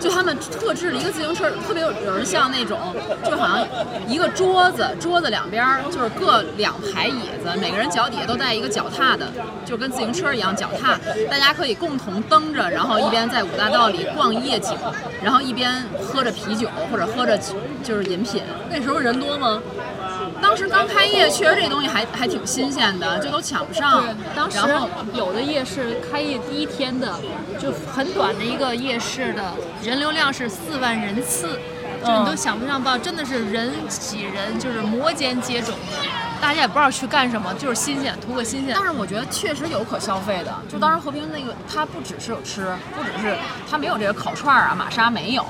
[0.00, 2.76] 就他们特制了一个自行车，特别有有人像那种，
[3.24, 3.64] 就好像
[4.08, 9.30] 一个桌子，桌子两边就是各两排椅子，每个人脚底下都带一个脚踏的，
[9.64, 10.98] 就跟自行车一样脚踏，
[11.30, 14.76] 大家可以共同蹬着，然后一边在五大道里逛夜景，
[15.22, 17.38] 然后一边喝着啤酒或者喝着
[17.84, 18.42] 就是饮品。
[18.68, 19.62] 那时候人多吗？
[20.42, 24.04] 当时刚开业，确实这东西还还挺新鲜的，就都抢不上。
[24.34, 24.58] 当时
[25.14, 27.18] 有的夜市开业第一天的，
[27.58, 31.58] 就很短的一个夜市的人流量是四万人次，
[32.04, 35.74] 就你都想不上报，真的是人挤人，就是摩肩接踵的，
[36.40, 38.84] 大家也不知道去干什么，就是新鲜，图个新鲜但。
[38.84, 43.36] 是我觉得确实有可消费的，就当时和平那个，它不只是有吃，不只是
[43.70, 45.44] 它没有这个烤串儿啊、玛莎没有，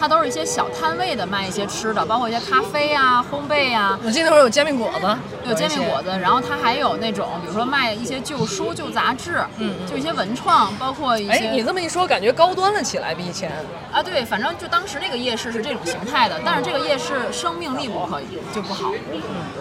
[0.00, 5.16] 它都是一些小摊位的卖一些吃的，包括一些咖啡啊、烘焙啊，我记得那会儿有煎饼果子，
[5.48, 13.52] 有煎饼果子，然后它还有那种，比如说卖一些旧书、旧杂志，嗯，就一些文创，包括一哎，些你这么一说，感觉高端了起来，比以前。
[13.92, 18.90] 啊，对，反正就当时那个夜市是这种形态的，但是这个夜市生命力不可以就不好，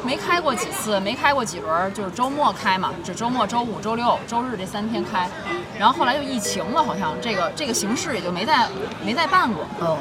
[0.04, 5.30] 没开过几次，没开过几轮儿，就是周末开嘛，只周末、周五、周六、周日这三天开，
[5.78, 8.68] 然后后来就疫情了，好像这个这个形式也就没再
[9.04, 9.64] 没再办过。
[9.80, 9.98] 哦，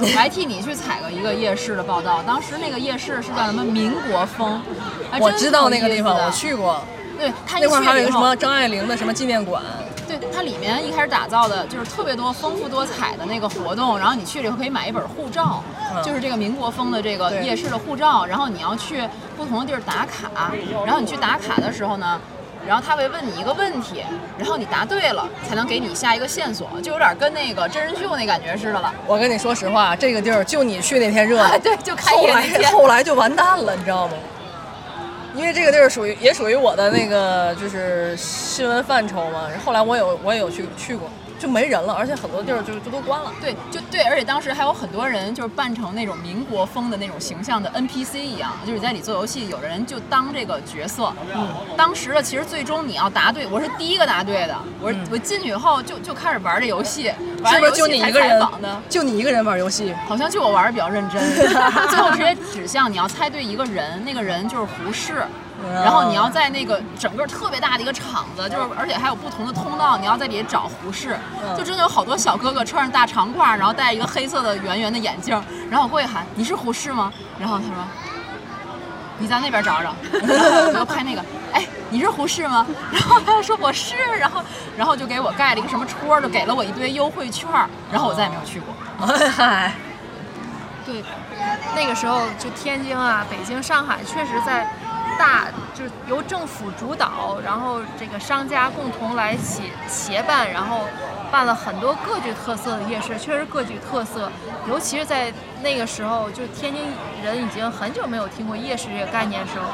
[0.00, 4.60] 我还替你去采过一个夜市的报道，当时那个夜市是叫什么民国风，
[5.20, 6.82] 我知道那个地方，我去过。
[7.18, 9.60] 对，那块儿还有一个什么张爱玲的什么纪念馆，
[10.18, 15.62] 对，它里面一开始打造的就是特别多丰富多彩的那个活动，然后你去了以后可以买一本护照，
[15.94, 19.02] 嗯就是这个民国风的这个夜市的护照，然后你要去
[19.36, 20.52] 不同的地儿打卡，
[20.84, 22.20] 然后你去打卡的时候呢。
[22.66, 24.02] 然后他会问你一个问题，
[24.36, 28.92] 然后你答对了，才能给你下一个线索，就有点跟那个真人秀那感觉似的了。
[29.06, 34.14] 我跟你说实话，这个地儿就你去那天热闹， 对就开业那天后来就完蛋了，你知道吗？
[35.38, 39.48] 因为这个地儿属于也属于我的那个就是新闻范畴嘛。
[39.64, 43.32] 后来我有我也有去去过，就没人了，而且很多地儿就就都关了。
[43.40, 51.12] 对，就对，而且当时还有很多人就是扮成那种民国风的那种形象的 NPC 一样，就是在里做游戏，有的人就当这个角色。
[51.34, 58.82] 嗯，当时的其实最终你要答对，我是第一个答对的，我是、我进去以后就就开始玩这游戏，玩这游是不是就戏才采你一个人访的？？
[58.88, 59.94] 就你一个人玩游戏？
[60.06, 61.22] 好像就我玩的比较认真，
[61.88, 65.24] 最后直接指向你要猜对一个人，那个人就是胡适。
[65.72, 71.18] 然后你要在那个整个特别大的一个场子，就是而且还有不同的通道，你要在里找胡适，
[71.56, 75.40] 就真的有好多小哥哥穿着大长褂，然后戴一个黑色的圆圆的眼镜，
[75.70, 77.12] 然后我过去喊你是胡适吗？
[77.38, 77.72] 然后他说
[79.18, 82.64] 你在那边找找， 然后我就拍那个，哎你是胡适吗？
[82.92, 84.42] 然后他说我是，然后
[84.76, 87.48] 然后就给我盖了一个什么戳，就给了我一堆优惠券，
[87.90, 88.72] 然后我再也没有去过。
[89.06, 89.72] 嗨，
[90.86, 91.02] 对，
[91.74, 94.70] 那个时候就天津啊、北京、上海，确实在
[95.18, 100.82] 大就是由政府主导，然后这个商家共同来协协办，然后
[101.30, 104.30] 办了很多各具特色的夜市，确实各具特色。
[104.68, 106.82] 尤其是在那个时候，就天津
[107.22, 109.66] 人已经很久没有听过夜市这个概念的时候，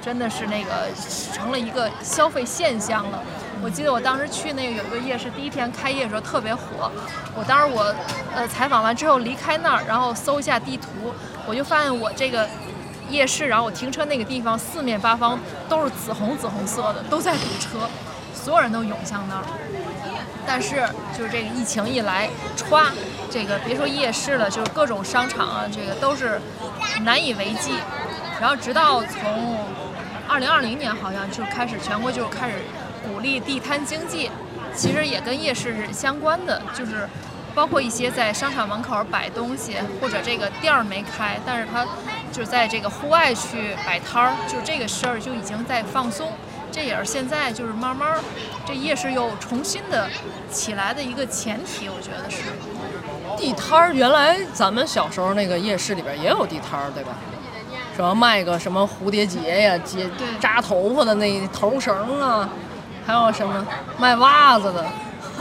[0.00, 0.88] 真的是那个
[1.32, 3.18] 成了一个消费现象了。
[3.64, 6.90] 我记得我当时去那个有一个夜市，第一天开业的时候特别火。
[7.34, 7.94] 我当时我
[8.34, 11.14] 呃采访完之后离开那儿，然后搜一下地图，
[11.46, 12.48] 我就发现我这个
[13.12, 17.88] 夜市，然后我停车那个地方四面八方都是紫红紫红色的，都在堵车，
[18.34, 19.44] 所有人都涌向那儿。
[20.44, 20.82] 但是
[21.16, 22.86] 就是这个疫情一来，歘，
[23.30, 26.40] 这个别说夜市了，就是各种商场啊，这个都是
[27.02, 27.74] 难以为继。
[28.40, 29.58] 然后直到从
[30.26, 32.54] 二零二零年好像就开始全国就开始
[33.06, 34.30] 鼓励地摊经济，
[34.74, 37.08] 其实也跟夜市是相关的，就是
[37.54, 41.86] 包括一些在商场门口摆东西，或者这个店儿没开，但是他
[42.32, 46.32] 就在这个户外去摆摊儿，就这个事儿就已经在放松。
[46.70, 48.18] 这也是现在就是慢慢
[48.66, 50.08] 这夜市又重新的
[50.50, 52.42] 起来的一个前提，我觉得是。
[53.36, 57.12] 地摊儿原来咱们小时候那个夜市里边也有地摊儿，对吧？
[57.94, 60.08] 什么卖个什么蝴蝶结呀、结
[60.40, 62.48] 扎头发的那头绳啊，
[63.06, 63.66] 还有什么
[63.98, 64.86] 卖袜子的、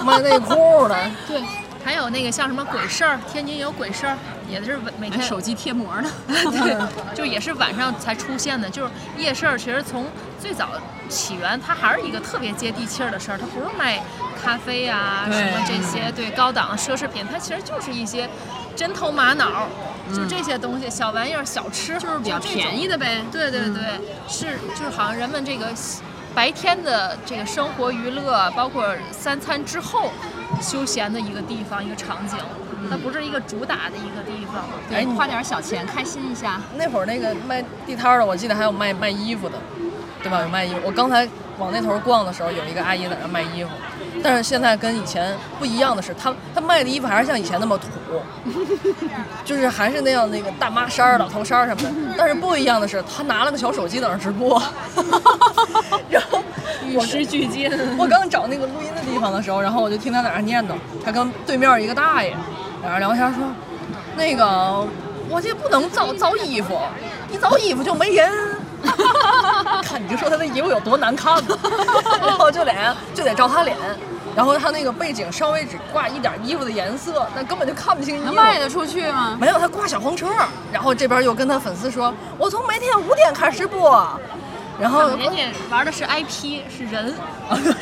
[0.04, 1.42] 卖内裤的，对，
[1.84, 4.18] 还有那个像什么鬼市儿，天津有鬼市儿，
[4.50, 6.10] 也是每天手机贴膜呢。
[6.28, 8.70] 对，就也是晚上才出现的。
[8.70, 10.06] 就是夜市儿，其实从
[10.40, 10.70] 最早
[11.10, 14.02] 起源，它还是一个特别接地气儿的事儿，它不是卖
[14.44, 18.30] 咖啡啊什么这些对高档奢侈品，它其实就是一些
[18.76, 19.68] 针头玛瑙，
[20.14, 23.22] 就这些东西，小玩意儿、小吃，就是比较便宜的呗。
[23.32, 25.68] 对对对，是就是好像人们这个
[26.34, 30.10] 白天的这个生活娱乐，包括三餐之后
[30.62, 32.38] 休闲的一个地方、一个场景，
[32.90, 34.64] 它不是一个主打的一个地方。
[34.90, 36.62] 对，花点小钱开心一下。
[36.78, 39.56] 那会儿那个卖地摊儿的，我记得还有卖卖衣服的，
[40.24, 40.42] 对吧？
[40.42, 40.80] 有卖衣服。
[40.84, 43.70] 我刚才往那头逛的时候，有一个阿姨在那卖衣服，
[44.24, 47.86] 但是现在跟以前不一样的是，她她卖的衣服还是像以前那么土，
[49.44, 51.90] 就是还是那样那个大妈衫儿、老头衫儿什么的。
[52.18, 54.62] 但是不一样的是，她拿了个小手机在那直播，
[56.10, 56.44] 然后
[56.86, 57.72] 与时俱进。
[57.98, 62.32] 我刚找那个录音的地方的时候，然后我就听她在那念叨，她跟对面一个大爷
[62.84, 63.44] 在那聊天说，
[64.16, 64.86] 那个
[65.30, 66.78] 我这不能造造衣服，
[67.32, 68.32] 一造衣服就没人。
[69.84, 71.58] 看你就说他的衣服有多难看吧，
[72.22, 72.74] 然后就得
[73.14, 73.78] 就得照他脸，
[74.36, 78.26] 然后他那个背景稍微只挂一点衣服的颜色，但根本就看不清衣服。
[78.26, 79.38] 能卖得出去吗？
[79.40, 80.28] 没有，他挂小黄车，
[80.72, 84.08] 然后这边又跟他粉丝说，我从每天五点开始播，
[84.80, 87.14] 然后人家玩的是 IP，是人，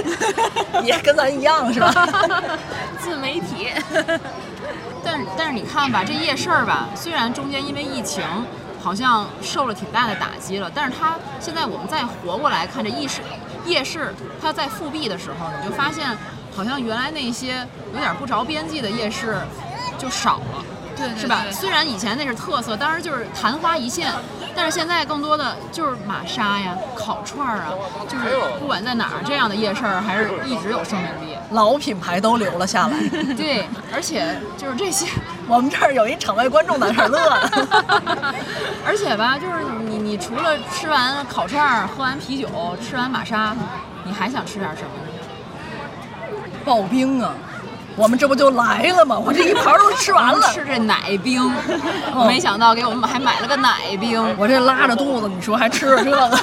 [0.84, 1.94] 也跟咱一样是吧？
[3.00, 3.70] 自媒体。
[5.02, 8.22] 但是但是你看吧，这夜市儿吧，虽然中间因为疫情
[8.82, 13.22] 好像受了挺大的打击了，但是他现在我们再活过来看这夜市，
[13.66, 16.18] 夜市他在复辟的时候，你就发现
[16.56, 19.38] 好像原来那些有点不着边际的夜市
[19.98, 20.66] 就少了。
[21.00, 21.42] 对对是吧？
[21.44, 24.12] 对虽然以前那是特色，当时就是昙花一现，
[24.56, 27.74] 但是现在更多的就是玛莎呀、烤串儿啊，
[28.08, 28.26] 就是
[28.60, 31.38] 不管在哪儿，这样的夜市儿还是一直有生命力。
[31.52, 32.98] 老品牌都留了下来。
[33.34, 35.08] 对，而且就是这些，
[35.48, 38.36] 我们这儿有一场外观众在那儿乐呢。
[38.86, 42.48] 而且吧，就是你你除了吃完烤串儿、喝完啤酒、
[42.88, 43.56] 吃完玛莎，
[44.04, 45.10] 你还想吃点什么呢？
[46.66, 47.34] 刨冰啊，
[48.00, 49.20] 我们这不就来了吗？
[49.24, 51.52] 我这一盘都吃完了，吃这奶冰，
[52.26, 54.36] 没想到给我们还买了个奶冰。
[54.38, 56.40] 我这拉着肚子，你说还吃着这个？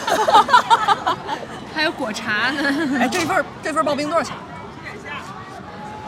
[1.74, 2.98] 还有果茶呢。
[3.00, 4.36] 哎，这份这份刨冰多少钱？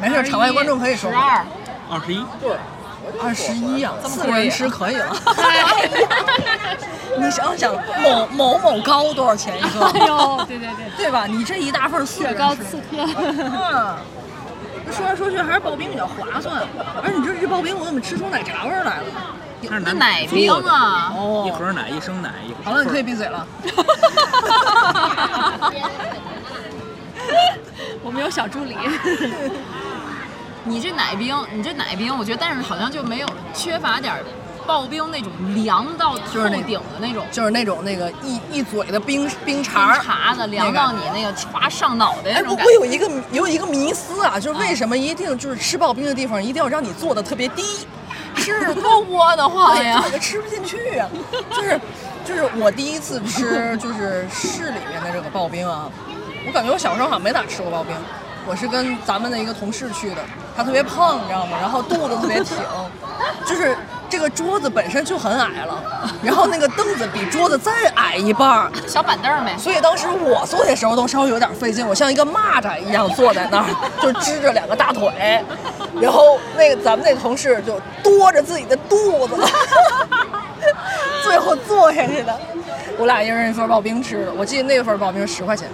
[0.00, 1.16] 没事，场外观众可以说十。
[1.16, 1.44] 二，
[1.90, 2.24] 二十一，
[3.22, 5.16] 二十一呀，这么四个人吃可以了。
[7.18, 9.86] 你想想，某某某糕多少钱一个？
[9.86, 11.24] 哎呦，对对对，对吧？
[11.26, 12.82] 你这一大份四个人高吃刺客。
[13.16, 13.96] 嗯，
[14.92, 16.62] 说来说去还是刨冰比较划算，
[17.02, 19.04] 而且你这这刨冰我怎么吃出奶茶味儿来了？
[19.84, 22.58] 那奶冰啊，哦一盒奶，一升奶，一盒。
[22.64, 23.46] 好了，你可以闭嘴了。
[28.02, 28.76] 我们有小助理。
[30.64, 34.20] 你这奶冰，你这奶冰，我觉得，但是好像就没有缺乏点儿
[34.68, 39.98] 刨冰那种凉到透顶的那种就是那种那个一一嘴的冰冰冰碴儿。
[39.98, 42.64] 碴子，凉到你那个歘上脑袋那种感觉。
[42.64, 47.64] 我有一个有一个迷思啊，就是为什么一定就是吃刨冰的地方一定要让你坐的特别低？
[48.36, 50.08] 是多窝的慌呀我！
[50.12, 51.08] 就吃不进去呀、
[51.50, 51.80] 就是
[52.24, 55.90] 就是我第一次吃就是市里面的这个刨冰啊，
[56.46, 57.96] 我感觉我小时候好像没咋吃过刨冰。
[58.48, 60.16] 我是跟咱们的一个同事去的，
[60.56, 61.58] 他特别胖，你知道吗？
[61.60, 62.56] 然后肚子特别挺，
[63.46, 63.76] 就是
[64.08, 65.82] 这个桌子本身就很矮了，
[66.22, 73.66] 然后那个凳子比桌子再矮一半儿，小板凳儿呗，所以当时我坐的时候都稍微有点费劲，我像一个蚂蚱一样坐在那儿，
[74.00, 75.44] 就支着两个大腿，
[76.00, 79.36] 然后那个咱们那同事就多着自己的肚子，
[81.22, 82.34] 最后坐下去的。
[82.96, 84.32] 我俩一人一份刨冰吃的。
[84.32, 85.68] 我记得那份刨冰十块钱，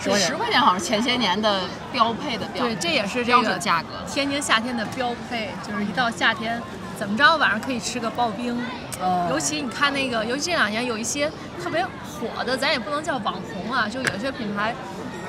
[0.00, 0.34] 十块钱十。
[0.36, 1.60] 块钱好像前些年的
[1.92, 3.88] 标配的标，对，这也是这标个准价格。
[4.08, 6.60] 天津夏天的标配，就是一到夏天，
[6.98, 8.56] 怎么着晚上可以吃个刨冰。
[9.00, 11.30] 哦尤其你看那个，尤其这两年有一些
[11.62, 14.74] 特别火的，咱也不能叫网红啊，就有些品牌，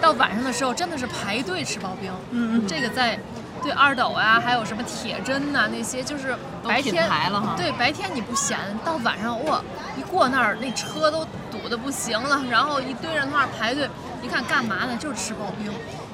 [0.01, 2.11] 到晚上的时候真的是排队吃刨冰。
[2.31, 3.17] 嗯嗯这个在
[3.63, 6.35] 对二斗啊，还有什么铁针呐、那些，就是
[6.67, 9.61] 白天牌了哈对，白天你不闲，到晚上哇，
[9.97, 13.87] 一过那儿那车都堵得不行了，然后一堆人在那儿排队，
[14.23, 14.95] 一看干嘛呢？
[14.99, 15.71] 就是吃刨冰，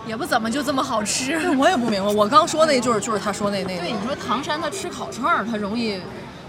[0.08, 1.38] 也不怎么就这么好吃。
[1.58, 6.00] 我也不明白，我刚说那就是就是他说那那对，你说唐山他吃烤串儿，他容易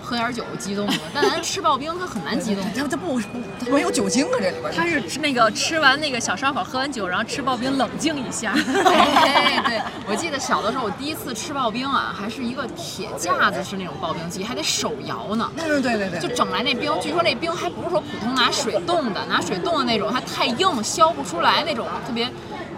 [0.09, 2.65] 喝点酒激动的，但 咱吃刨冰他很难激动。
[2.75, 3.21] 他他不不
[3.63, 4.73] 他没有酒精啊这里边儿。
[4.75, 8.55] 他是吃那个吃完那个小烧烤，喝完酒，然后吃刨冰冷静一下。
[8.87, 15.51] 哎，对，我记得小的时候，我第一次吃刨冰啊，还是一个铁架子式那种刨冰机，还得手摇呢。
[15.57, 22.31] 嗯，对对对，就整来那冰，据说那冰还不是说普通拿水冻的，拿水冻的那种，它太硬，削不出来那种特别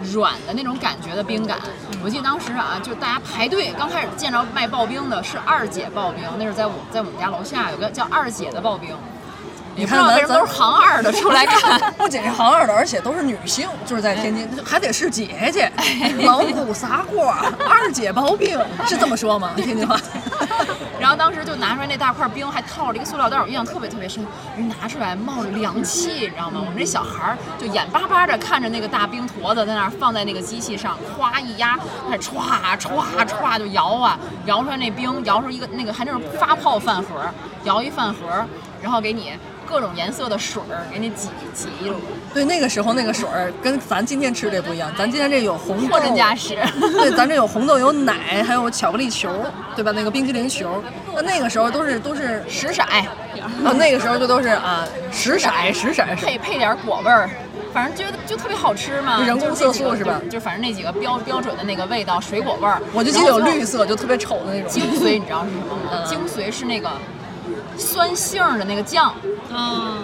[0.03, 1.59] 软的那种感觉的冰感。
[2.03, 8.95] 我记得当时啊，就大家排队，刚开始见着卖刨冰的是二姐刨冰，那是在我在我们家楼下有个叫二姐的刨冰，
[9.75, 11.79] 也不知道为什么都是行二的出来看。
[11.97, 15.71] 不仅是行二的，而且都是女性，就是在天津，还得是姐姐，
[16.23, 17.33] 老骨砂锅，
[17.69, 19.51] 二姐包冰，是这么说吗？
[19.55, 19.97] 天津话。
[20.99, 24.23] 然后当时就拿出来那大块冰，还套了一个塑料袋，我印象特别特别深。
[24.55, 26.61] 人拿出来冒着凉气，你知道吗？
[26.63, 32.35] 我们这小孩儿就眼巴巴的看着那个大冰坨子在那儿放在那个机器上，哗一压，那歘
[32.77, 37.07] 歘歘就摇啊，摇出来那冰，摇出一个那个还那种发泡饭盒，
[37.63, 38.45] 摇一饭盒，
[38.79, 39.33] 然后给你
[39.71, 41.95] 各种颜色的水儿给你挤挤一路，
[42.33, 46.57] 对，那个时候那个水儿跟咱今天吃的不一样，咱今天这有红豆货真价实。
[46.99, 49.29] 对，咱这有红豆，有奶，还有巧克力球，
[49.73, 49.93] 对吧？
[49.95, 50.83] 那个冰淇淋球，
[51.15, 57.29] 那那个时候都是都是十色，啊，那个时候就都是啊十色十色配配点果味儿，
[57.73, 59.23] 反正觉得就特别好吃嘛。
[59.25, 62.81] 人工色素是吧就就反正那几个标标准的那个味道，水果味儿。
[62.93, 64.69] 我就记得有绿色，就特别丑的那种。
[64.69, 65.91] 精髓，你知道是什么吗？
[65.93, 66.91] 嗯精髓是那个
[67.77, 69.13] 酸杏儿的那个酱，
[69.49, 70.03] 嗯，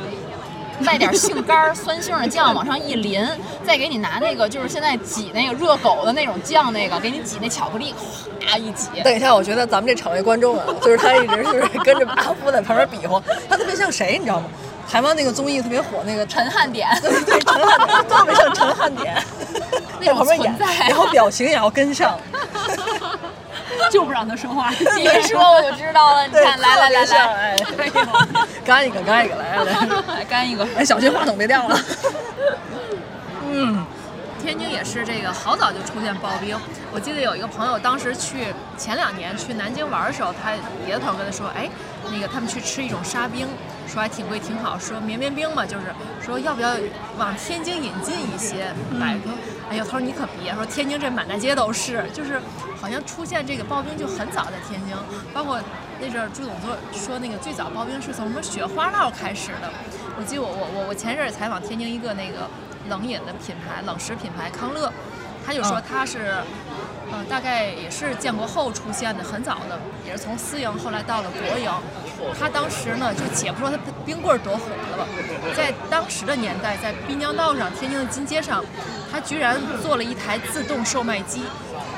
[0.86, 3.28] 带点杏干儿，酸杏儿的酱往上一淋，
[3.66, 7.94] 再给你拿那个就是现在挤那个热狗的那种酱，那个给你挤那巧克力，
[8.46, 8.90] 哗一挤。
[9.04, 14.46] 等一下，我觉得咱们这场外观众啊，就是他一直就是跟着阿夫在旁边比划，他特别像谁，你知道吗？
[14.90, 19.22] 台湾那个综艺特别火，那个陈汉典，对对陈汉典，特别像陈汉典，
[20.00, 22.18] 那种旁边演存，在然后表情也要跟上。
[23.92, 24.70] 就不让他说话。
[24.96, 26.26] 你一说我就知道了。
[26.28, 27.58] 你，看，来来来来，哎，
[28.66, 29.64] 干一个，干一个，来来。
[30.16, 30.68] 来 干一个。
[30.78, 31.80] 哎，小心话筒别掉了。
[33.50, 33.86] 嗯，
[34.42, 36.58] 天津也是这个好早就出现刨冰。
[36.92, 40.52] 我记得有一个朋友，当时去前两年去南京玩的时候，他
[40.86, 41.70] 别的朋友跟他说，哎，
[42.12, 43.48] 那个他们去吃一种沙冰，
[43.88, 45.86] 说还挺贵挺好，说绵绵冰嘛，就是
[46.26, 46.72] 说要不要
[47.18, 48.68] 往天津引进一些？
[48.92, 49.32] 买说，
[49.70, 52.40] 哎呦，他说你可别说，天津这满大街都是，就是
[52.80, 54.96] 好像出现这个刨冰就很早在天津，
[55.34, 55.60] 包括
[56.00, 59.70] 那阵儿朱总说说那个最早刨冰是从什么雪花酪开始的。
[60.18, 62.50] 我记得我我我我前阵儿采访天津一个那个
[62.90, 64.92] 冷饮的品牌，冷食品牌康乐，
[65.46, 66.36] 他就说嗯他是，
[67.12, 71.72] 嗯，大概也是建国后出现的，很早的，也是从私营后来到了国营。
[72.40, 75.06] 他当时呢，就且不说他冰棍多火了吧，
[75.56, 78.64] 在当时的年代，在滨江道上，天津的金街上，
[79.12, 81.44] 他居然做了一台自动售卖机。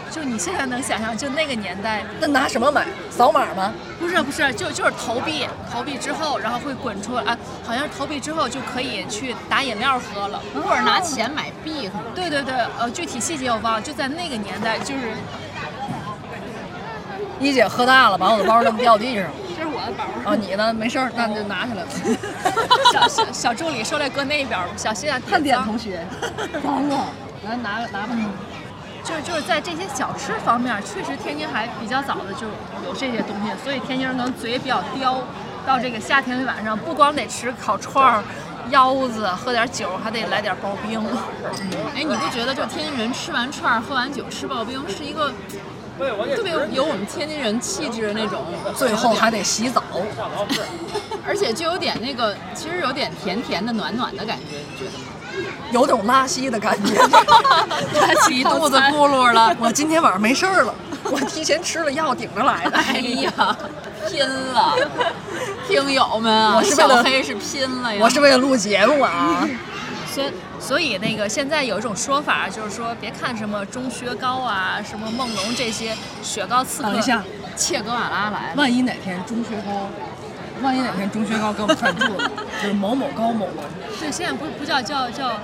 [0.10, 2.86] 就你现在能想象，就那个年代，那拿什么买？
[3.10, 3.74] 扫码吗？
[4.00, 10.42] 不是不是，就就是投币，投币之后，然后会滚出来，啊，好像是投币之后就可以去打饮料喝了。
[10.54, 15.14] 或者拿钱买币，对对对，呃，具体细节我忘了，就在那个年代，就是
[17.40, 19.32] 一姐喝大了，把我的包扔掉地上了。
[19.60, 20.32] 这是我的包。
[20.32, 20.74] 啊，你呢？
[20.74, 21.90] 没事儿，那就拿起来吧。
[22.94, 26.06] 小小小助理说来搁那边吧，小心啊，汉典同学，
[26.64, 27.06] 脏了，
[27.46, 28.16] 来拿拿吧。
[29.10, 32.46] 就是就是在这些小吃方面，确实天津还比较早的就
[32.86, 35.24] 有这些东西，所以天津人可能嘴比较刁。
[35.66, 38.24] 到这个夏天晚上，不光得吃烤串儿、
[38.70, 41.00] 腰子，喝点酒，还得来点刨冰。
[41.94, 45.32] 哎，你不觉得就天津人吃完串儿、喝完酒、吃刨冰是一个
[46.36, 48.44] 特别有我们天津人气质的那种，
[48.76, 49.84] 最后还得洗澡。
[51.28, 55.06] 而且就有点那个，其实有点甜甜的、暖暖的感觉，你觉得吗？
[55.72, 56.96] 有种拉稀的感觉。
[58.00, 59.56] 他起肚子咕噜了。
[59.60, 60.74] 我今天晚上没事儿了，
[61.04, 62.78] 我提前吃了药顶着来的。
[62.78, 63.58] 哎呀，
[64.10, 64.76] 拼了！
[65.68, 68.02] 听友们啊，我是为了小黑是拼了呀！
[68.04, 69.48] 我是为了录节目啊。
[70.12, 77.24] 所以所以那个现在有一种说法，就是说别看什么钟薛高啊、什么梦龙这些雪糕刺客，等一下，
[77.56, 79.88] 切格瓦拉来了，万一哪天钟薛高
[80.62, 82.32] 万一哪天钟薛高给我们赞助了，
[82.62, 83.64] 就是某某高某某，
[84.00, 85.40] 对，现在不不叫叫叫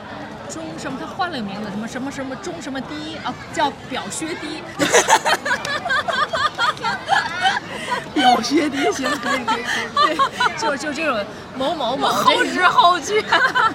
[0.49, 4.61] 钟什么，他换了个名字，什么什么什么钟什么低啊，叫表薛低。
[8.13, 10.15] 表薛低行，可以可以可以。
[10.15, 10.17] 对，
[10.57, 11.23] 就就这种
[11.57, 13.23] 某某某后知后觉。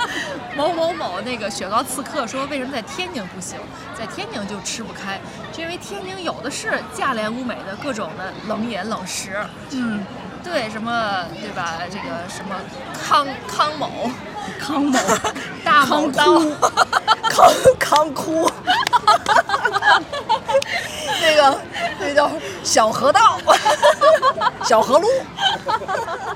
[0.57, 3.59] 某某某那个雪糕刺客说，为什么在天津不行，
[3.97, 5.21] 在天津就吃不开，
[5.55, 9.39] 是因为天津有的是价廉物美的各种的冷饮冷食。
[9.71, 10.03] 嗯，
[10.43, 11.75] 对，什么对吧？
[11.91, 12.55] 这个什么
[13.07, 14.11] 康康某、
[14.59, 14.99] 康某、
[15.65, 16.41] 大康某刀。
[17.31, 18.51] 康康哭，
[21.23, 21.61] 那个
[22.01, 22.29] 那叫
[22.65, 23.39] 小河道、
[24.65, 25.07] 小河路、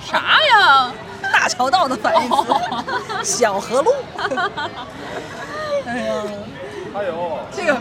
[0.01, 0.93] 啥呀？
[1.33, 3.93] 大桥道的反义词， 小河路。
[5.87, 6.15] 哎呀，
[6.95, 7.77] 还有这个，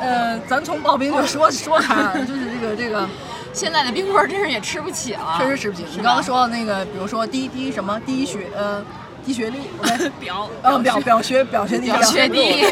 [0.00, 3.08] 呃，咱从刨冰就说说开啊，就是这个这个，
[3.56, 5.86] 现在的冰棍儿真是也吃不起了，确实吃不起。
[5.90, 7.98] 你刚刚说的那个，比如说低低什么？
[8.04, 8.84] 低学呃
[9.24, 9.60] 低学历，
[10.20, 12.66] 表呃表表学表学低表学低。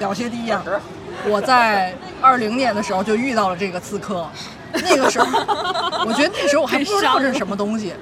[0.00, 0.60] 表学低呀。
[1.28, 4.26] 我在二零年的时候就遇到了这个刺客，
[4.72, 5.26] 那个时候，
[6.04, 7.94] 我觉得那时候我还不知道这是什么东西，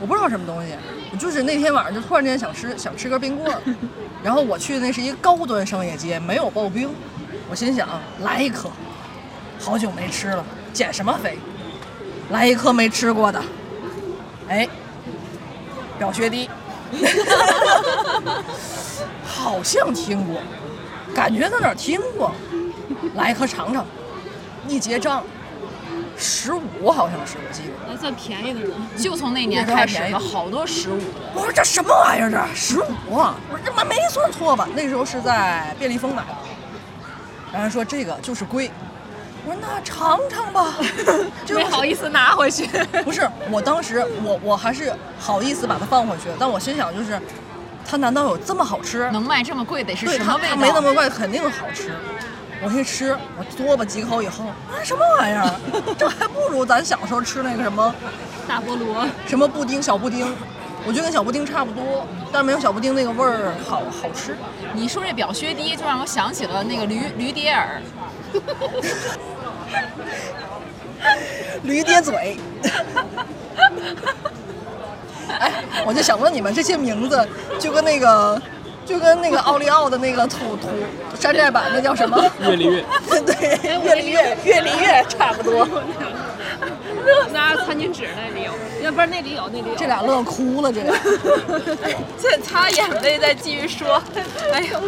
[0.00, 0.72] 我不知道什么东西，
[1.12, 3.60] 我就是那天晚上就突然间想吃想吃根冰棍儿，
[4.22, 6.88] 然后我去的那是一个高端商业街，没有刨冰，
[7.50, 7.86] 我心想
[8.22, 8.70] 来一颗，
[9.58, 11.38] 好久没吃了，减什么肥？
[12.30, 13.42] 来一颗没吃过的，
[14.48, 14.68] 哎，
[15.98, 16.48] 表学低，
[19.26, 20.40] 好像听过，
[21.14, 22.32] 感觉在哪儿听过，
[23.14, 23.84] 来一颗尝尝，
[24.68, 25.24] 一结账，
[26.16, 27.90] 十五好像是我记得。
[27.90, 28.74] 还算便宜的呢。
[28.96, 31.32] 就从那年开始了，好多十五的。
[31.34, 33.34] 我说这什么玩意儿这十五啊？
[33.50, 34.68] 我说这妈没算错吧？
[34.76, 36.36] 那时候是在便利蜂买的，
[37.52, 38.70] 然后说这个就是贵，
[39.46, 40.74] 我说那尝尝吧，
[41.46, 42.66] 就没好意思拿回去。
[43.04, 47.20] 不是，我当时我我还是好意思把它放回去，但我心想就是，
[47.88, 49.10] 它难道有这么好吃？
[49.10, 50.48] 能卖这么贵，得是什么味道？
[50.50, 51.94] 它没那么贵，肯定好吃。
[52.62, 55.50] 我一吃，我嘬吧几口以后，啊什么玩意儿？
[55.96, 57.94] 这还不如咱小时候吃那个什么
[58.46, 60.30] 大菠萝，什么布丁小布丁，
[60.86, 64.36] 我觉得跟小布丁差不多，但是没有小布丁那个味儿好好吃。
[64.74, 67.80] 你说这表薛低，就让我想起了那个驴驴蝶耳。
[71.62, 72.38] 驴爹嘴。
[75.38, 75.52] 哎，
[75.86, 77.28] 我就想问你们，这些名字
[77.58, 78.40] 就跟那个，
[78.84, 80.68] 就跟那个奥利奥的那个土土
[81.18, 82.22] 山寨版那叫什么？
[82.40, 82.84] 越离越。
[83.22, 85.66] 对，越离越越离越差不多。
[87.32, 88.52] 拿餐巾纸那里有，
[88.84, 89.74] 要不然那里有，那里有。
[89.76, 90.92] 这俩乐哭了，这俩。
[92.18, 94.02] 在擦眼泪，再继续说。
[94.52, 94.80] 哎呦，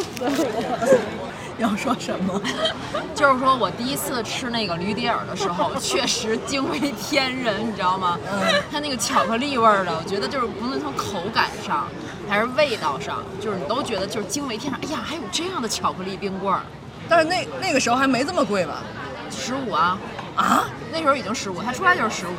[1.63, 2.41] 要说什么？
[3.15, 8.19] 就是说我第一次吃那个驴蹄儿的时候，确实惊为天人，你知道吗？
[8.31, 8.41] 嗯，
[8.71, 11.87] 它那个巧克力味儿的，我觉得就是无论从口感上
[12.29, 14.81] 还是味道上，就是你都觉得就是惊为天人。
[14.83, 16.61] 哎呀，还有这样的巧克力冰棍儿，
[17.09, 18.83] 但是那那个时候还没这么贵吧？
[19.31, 19.97] 十五啊，
[20.37, 20.64] 啊？
[20.93, 22.30] 那时候已经十五，他出来就是十五。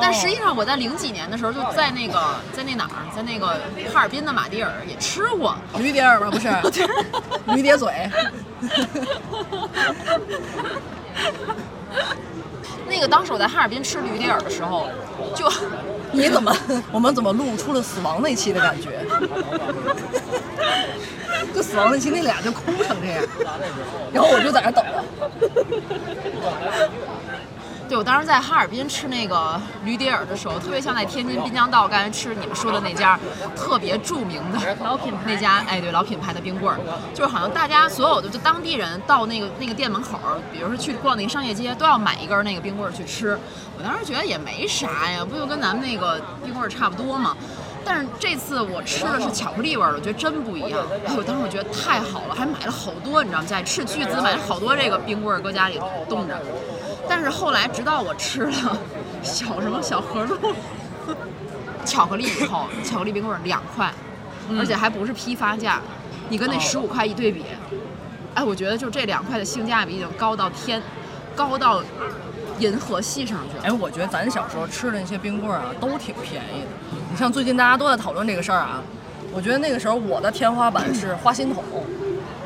[0.00, 2.20] 但实际上我在零几年的时候就在那个
[2.52, 3.58] 在那哪儿，在那个
[3.92, 5.56] 哈尔滨的马迭尔也吃过。
[5.78, 6.30] 驴蝶耳吧？
[6.30, 6.48] 不是，
[7.54, 7.92] 驴迭嘴。
[12.86, 14.88] 那个当时我在哈尔滨吃驴蝶耳的时候，
[15.34, 15.50] 就
[16.12, 16.54] 你怎么，
[16.92, 19.00] 我们怎么录出了死亡那期的感觉？
[21.54, 23.22] 就死亡那期那俩就哭成这样，
[24.12, 25.04] 然后我就在那等着。
[27.88, 33.18] 对，我当时在哈尔滨吃那个驴蝶耳的时候，特别像在天津滨江道刚才吃你们说的那家
[33.54, 36.80] 特别著名的老品牌那家，哎，对，老品牌的冰棍儿，
[37.14, 40.18] 就是好像大家所有的就当地人到那个那个店门口，
[40.52, 43.38] 比如说去逛那个商业街，都要买一根那个冰棍儿去吃。
[43.76, 47.36] 我当时觉得也没啥呀，不就跟咱们那个冰棍儿差不多吗？
[47.84, 50.80] 但是这次我吃的是巧克力味儿的，我觉得真不一样。
[51.06, 53.46] 哎，我当时我觉得太好了，还买了好多，你知道吗？
[53.46, 55.78] 在斥巨资买了好多这个冰棍儿，搁家里
[56.08, 56.40] 冻着。
[57.08, 58.78] 但是后来，直到我吃了
[59.22, 60.36] 小什么小河路
[61.84, 63.92] 巧克力以后， 巧克力冰棍儿两块，
[64.58, 65.80] 而且还不是批发价，
[66.28, 67.44] 你跟那十五块一对比，
[68.34, 70.82] 哎，我觉得就这两块的性价比已经高到天，
[71.36, 71.82] 高到
[72.58, 73.64] 银河系上去了。
[73.64, 76.68] 哎，我觉得咱小时候吃的那些冰棍儿啊，都挺便宜的。
[77.10, 78.80] 你像最近大家都在讨论这个事儿啊，
[79.32, 81.62] 我觉得那个时候我的天花板是花心筒，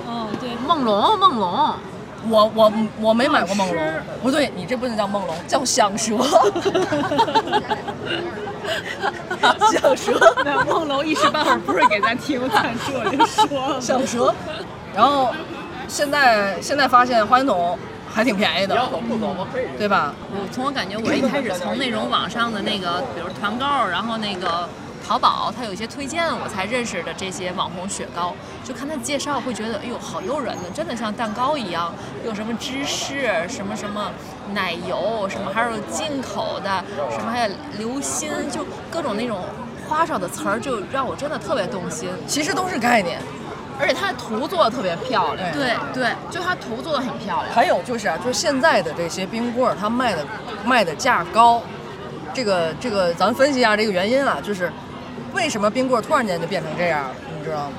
[0.07, 1.75] 哦，对，梦龙，梦龙，
[2.29, 3.77] 我我我没买过梦龙，
[4.23, 6.17] 不对，你这不能叫梦龙，叫响蛇。
[9.71, 10.13] 响蛇，
[10.45, 13.81] 那梦龙一时半会儿不是给咱提供赞助，我就说了。
[13.81, 14.35] 响蛇。
[14.95, 15.33] 然后
[15.87, 17.79] 现在现在发现花心筒
[18.13, 18.75] 还挺便宜的，
[19.79, 20.13] 对吧？
[20.31, 24.69] 我从我感觉，我一开始从那种网上的那个，比如团购，然后那个
[25.09, 28.35] 淘宝，它有一些推荐，我才认识的这些网红雪糕。
[28.63, 31.91] 就看它介绍，会觉得哎呦好诱人呢，真的像蛋糕一样，
[32.27, 34.11] 有什么芝士，什么什么
[34.53, 39.43] 奶油，什么还有进口的，什么还有流心，就各种那种
[39.89, 42.11] 花哨的词儿，就让我真的特别动心。
[42.27, 43.19] 其实都是概念。
[43.81, 47.55] 而且它的图做的特别漂亮，对对，就它图做的很漂亮。
[47.55, 50.27] 还有就是啊，就是现在的这些冰棍儿，它卖的
[50.67, 51.63] 卖的价高，
[52.35, 54.71] 这个这个咱分析一下这个原因啊，就是
[55.39, 57.77] 为什么冰棍突然间就变成这样了，你知道吗？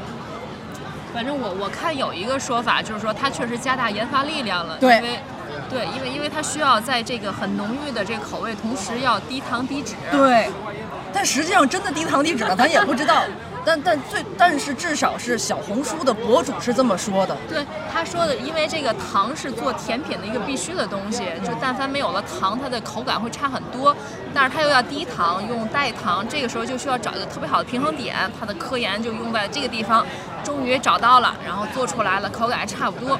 [1.14, 5.20] 反正我我看有一个说法，就是说它确实加大研发力量了，对因为
[5.70, 9.96] 对，因为因为它需要在这个很浓郁的这个口味，同时要低糖低脂。
[10.10, 10.50] 对，
[11.12, 12.56] 但实际上真的低糖低脂了？
[12.56, 13.24] 咱也不知道。
[13.70, 17.38] 但但最但是至少是小红书的博主是这么说的。
[17.48, 17.64] 对
[17.94, 23.96] 他说的，因为这个糖是做甜品的一个必须的东西，就但凡没有了糖，它的口感会差很多。
[24.34, 28.16] 但是它又要低糖，用代糖，这个时候就需要找一个特别好的平衡点。
[28.40, 30.04] 它的科研就用在这个地方，
[30.44, 33.20] 终于找到了，然后做出来了，口感还差不多。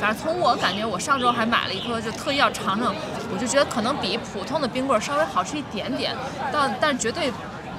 [0.00, 2.92] 反正从我感觉，我上周还买了一颗，就特意要尝尝，
[3.32, 6.16] 我就觉得可能比普通的冰棍稍微好吃一点点，
[6.52, 7.32] 但但绝对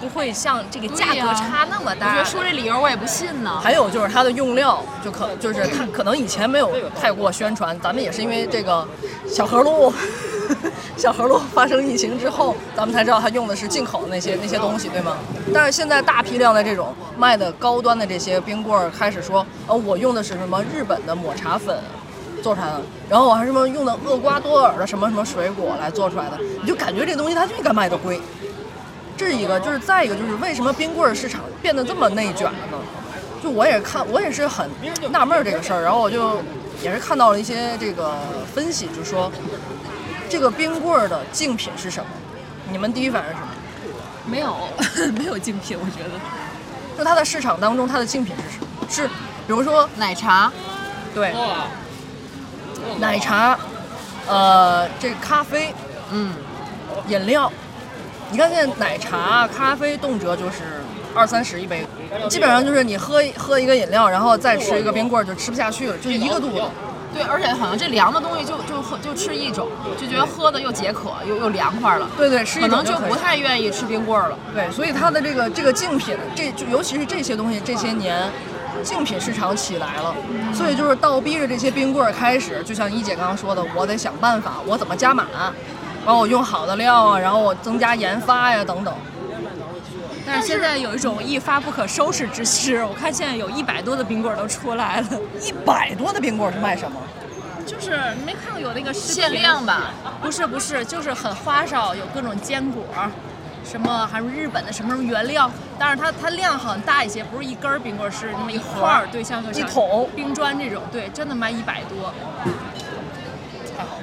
[0.05, 2.09] 不会像这个价格差那么大。
[2.09, 3.59] 我觉得说这理由我也不信呢。
[3.63, 8.87] 还有就是它的用料，就可就是它可能以前没有太过宣传，咱们也是因为这个
[9.27, 9.91] 小河路，
[10.95, 15.17] 小河路发生疫情之后，咱们才知道它用的是进口的那些那些东西，对吗？
[15.51, 21.75] 但是现在大批量的这种卖的高端的这些冰棍儿，开始说，呃，我用的是什么日本的抹茶粉。
[22.43, 28.21] 做出来的，然后我还什么用的厄瓜多尔的什么什么水果来做出来的，你就感觉这东西它就应该卖的贵。
[29.17, 32.77] 这是一个，就是再一个就是为什么冰棍儿市场变得这么内卷了呢？
[33.43, 34.69] 就我也看，我也是很
[35.11, 36.41] 纳闷这个事儿，然后我就
[36.81, 38.15] 也是看到了一些这个
[38.53, 39.31] 分析，就说
[40.27, 42.09] 这个冰棍儿的竞品是什么？
[42.71, 43.47] 你们第一反应是什么？
[44.25, 44.55] 没有
[45.17, 46.19] 没有竞品，我觉得。
[46.97, 48.65] 就它的市场当中，它的竞品是什么？
[48.89, 50.51] 是比如说奶茶，
[51.13, 51.33] 对，
[52.99, 53.57] 奶茶，
[54.27, 55.73] 呃，这个咖啡，
[56.11, 56.33] 嗯，
[57.07, 57.51] 饮料，
[58.31, 61.85] 你看现在奶茶、咖啡动辄就是二三十一杯，
[62.29, 66.63] 基本上就是你喝喝一个饮料，然后再吃一个冰棍儿就吃不下去了，就一个肚子。
[67.13, 74.37] 对，而且好像这凉的东西就就喝就吃一种，就觉得喝的又解渴又又凉快了，对对，吃可可能就不太愿意吃冰棍儿了。
[74.53, 78.29] 对，所以它的这个这个竞品，这就尤其是这些东西，这些年
[78.83, 80.13] 竞品市场起来了，
[80.53, 85.25] 所以就是倒逼着这些冰棍儿开始，就像一姐刚刚说的，我得想办法，我怎么加码，
[86.05, 88.93] 然后我用好的料啊，然后我增加研发呀等等。
[90.25, 95.07] 但是现在有一种一发不可收拾之势，我看现在有一百多的冰棍儿都出来了，
[95.41, 96.97] 一百多的冰棍儿是卖什么？
[97.65, 97.91] 就是
[98.23, 99.91] 没看过有那个限量吧？
[100.21, 102.83] 不是不是，就是很花哨，有各种坚果，
[103.63, 105.49] 什么还是日本的什么什么原料，
[105.79, 112.13] 但是它它量很大一些，不是一根儿冰棍儿，是那么一块儿，对，像个一桶冰砖这种，对，真的卖一百多。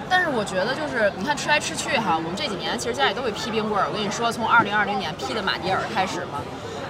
[0.08, 3.88] 但是我觉得就是你看吃来吃去哈，我们这几年其实家里都会批冰棍儿。
[3.88, 6.40] 我跟你说，从二零二零年批的马迭尔开始嘛，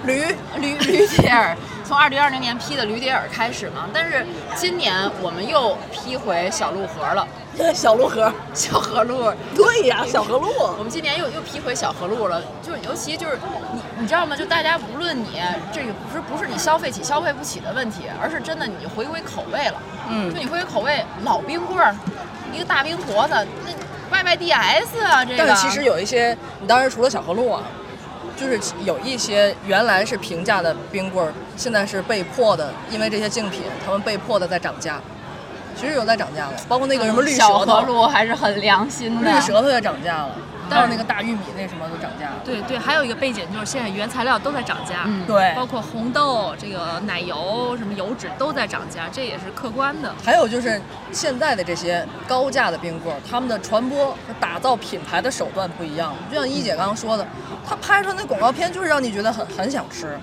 [0.05, 0.23] 驴。
[0.57, 3.89] 驴驴迭尔，从二零二零年批的驴迭尔开始嘛。
[3.93, 4.25] 但是
[4.55, 7.27] 今年我们又批回小鹿盒了，
[7.73, 9.31] 小鹿盒，小河鹿。
[9.55, 10.49] 对呀，小河鹿。
[10.77, 13.37] 我们今年又又批回小河路了，就是尤其就是
[13.73, 14.35] 你你知道吗？
[14.35, 19.75] 就大家无论你这个不是不是你消费起消费不起的问题，而是真的你回归口味了。
[20.09, 21.95] 嗯就你回归口味，老冰棍儿，
[22.53, 23.47] 一个大冰坨子，
[24.11, 25.45] 那 YYDS 啊，这个。
[25.45, 27.63] 但是其实有一些，你当时除了小河路啊，
[28.35, 34.99] 就是有一些原来是平价的冰棍儿，现在是被迫的，因为这些竞品，他们被迫的在涨价。
[35.75, 39.31] 其实有在涨价了，包括那个什么绿舌小河头，路还是很良心的。
[39.31, 40.35] 绿舌头也涨价了，
[40.73, 42.35] 还有那个大玉米那什么都涨价了。
[42.43, 50.13] 对对，还有一个背景就是现在原材料都在涨价，嗯对包括红豆、这个奶油、什么油脂都在涨价，这也是客观的。
[50.23, 56.13] 还有就是现在的这些高价的冰棍儿，他们的传播和打造品牌的手段不一样。
[56.29, 57.25] 就像一姐刚刚说的，
[57.67, 60.17] 她拍出来那广告片就是让你觉得很很想吃，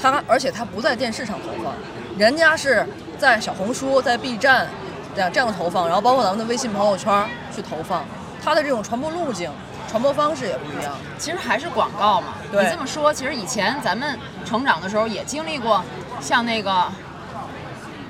[0.00, 1.72] 她而且她不在电视上投放，
[2.18, 2.86] 人家是
[3.18, 4.68] 在小红书、在 B 站
[5.14, 8.04] 这样这样投放，然后包括咱们的微信朋友圈去投放，
[8.42, 9.50] 它的这种传播路径、
[9.88, 10.92] 传播方式也不一样。
[11.18, 12.34] 其实还是广告嘛。
[12.50, 15.82] 对你这么说，其实以前咱们成长的时候也经历过，
[16.20, 16.86] 像那个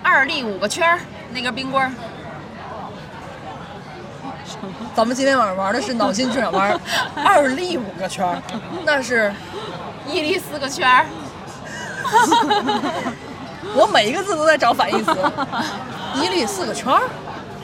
[0.02, 1.00] 二粒五个圈儿
[1.32, 1.92] 那个冰棍儿，
[4.94, 6.78] 咱们今天晚上玩的是脑筋急转弯，
[7.24, 8.42] 二粒五个圈儿，
[8.84, 9.32] 那是
[10.06, 11.06] 一粒四个圈儿。
[13.74, 15.16] 我每一个字都在找反义词，
[16.16, 17.02] 一粒四个圈儿，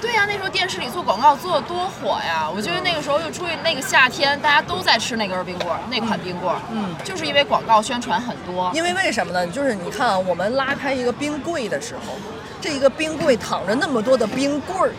[0.01, 2.49] 对呀、那时候电视里做广告做的多火呀！
[2.49, 8.71] 我觉得那个时候就出去那个夏天，大家都在吃那根冰棍儿，那款冰棍儿，嗯，就是因为广告宣传很多。
[8.75, 9.47] 因为为什么呢？
[9.49, 12.15] 就是你看啊，我们拉开一个冰柜的时候，
[12.61, 14.93] 这一个冰柜躺着那么多的冰棍儿，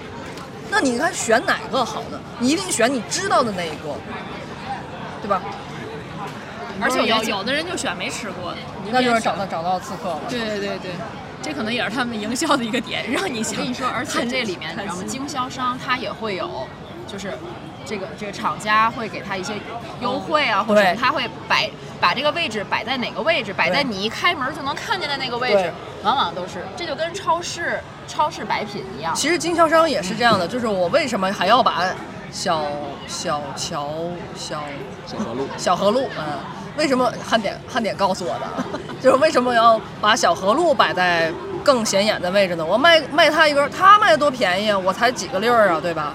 [0.70, 2.20] 那你看选哪个好呢？
[2.39, 3.95] 你一定选你知道的那一个，
[5.22, 5.41] 对吧？
[6.82, 8.58] 而且有有的人就选没吃过的，
[8.91, 10.20] 那就是找到找到刺客了。
[10.30, 10.91] 对对对对，
[11.41, 13.53] 这可能也是他们营销的一个点， 让你想。
[13.53, 15.03] 我跟你说，而且这里面你知道吗？
[15.07, 16.67] 经销商他也会有，
[17.07, 17.33] 就是
[17.85, 19.53] 这个这个厂家会给他一些
[20.01, 21.69] 优惠啊，或者他会摆
[21.99, 25.71] 把这个位置摆在哪个位置，摆在你一开门就能看见的那个位置，
[26.03, 29.15] 往往都是这就跟超市超市摆品一样。
[29.15, 31.83] 其实经销商也是这样的，就是我为什么还要把
[32.31, 32.67] 小
[33.07, 33.89] 小桥
[34.35, 34.63] 小
[35.05, 35.47] 小河路。
[35.57, 36.39] 小河路，嗯，
[36.78, 41.32] 为什么汉典汉典告诉我的， 就是为什么要把小河路摆在
[41.63, 42.65] 更显眼的位置呢？
[42.65, 46.13] 我卖卖他一根，他卖的多便宜啊，我才几个粒儿啊，对吧？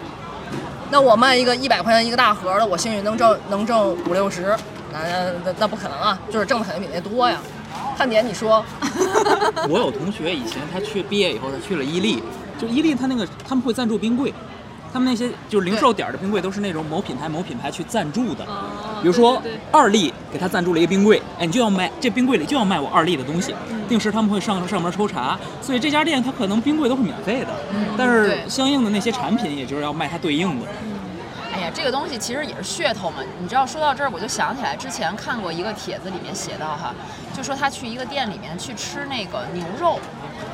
[0.91, 4.57] 那我卖一个一百块钱一个大盒的，我兴许能挣能挣五六十，
[4.93, 5.01] 那
[5.45, 7.39] 那那不可能啊，就是挣的肯定比那多呀。
[7.97, 8.65] 汉典，你说，
[9.69, 12.23] 我有同学以前他去毕业以后，他去了伊利，
[12.59, 14.33] 就伊利他那个他们会赞助冰柜，
[14.95, 18.45] 他们那些就是零售点儿的冰柜都是那种某品牌某品牌去赞助的。
[18.45, 18.71] 哦
[19.03, 23.55] 比如说二利给他赞助了一个冰柜，哎，你就要卖这冰柜里就要卖我二利的东西，
[23.87, 27.49] 定时他们会上上门抽查，所以这家店它可能冰柜都是免费的，
[27.99, 30.67] 但是相应的那些产品也就是要卖它对应的。
[31.73, 33.23] 这个东西其实也是噱头嘛。
[33.39, 36.95] 你知道，说到这儿，我就想起来之前看过一个帖子，里面写到哈，
[37.33, 39.99] 就说他去一个店里面去吃那个牛肉，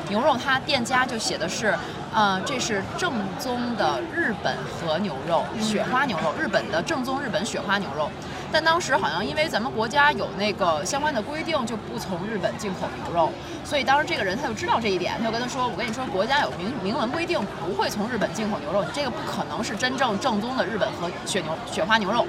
[0.09, 1.77] 牛肉他店家就写的是，
[2.13, 8.09] 呃，这是正宗的日本和牛肉，雪花牛肉，日本的正宗日本雪花牛肉。
[8.51, 13.31] 但当时好像因为咱们国家有那个相关的规定，就不从日本进口牛肉，
[13.63, 22.25] 所以当时这个人他就知道这一点，他就跟他说：“我跟你说，国家有明明文规定，不会从日本进口牛肉，你这个不可能是真正正宗的日本和雪牛雪花牛肉。”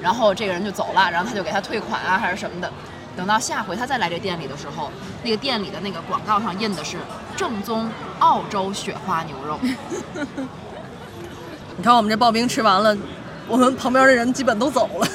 [0.00, 2.72] 然后这个人就走了，然后他就给他退款啊，还是什么的。
[3.16, 4.92] 等到下回他再来这店里的时候，
[5.24, 6.98] 那个店里的那个广告上印的是
[7.36, 7.90] 正宗
[8.20, 9.58] 澳洲雪花牛肉。
[11.76, 12.96] 你看我们这刨冰吃完了，
[13.48, 15.08] 我们旁边的人基本都走了，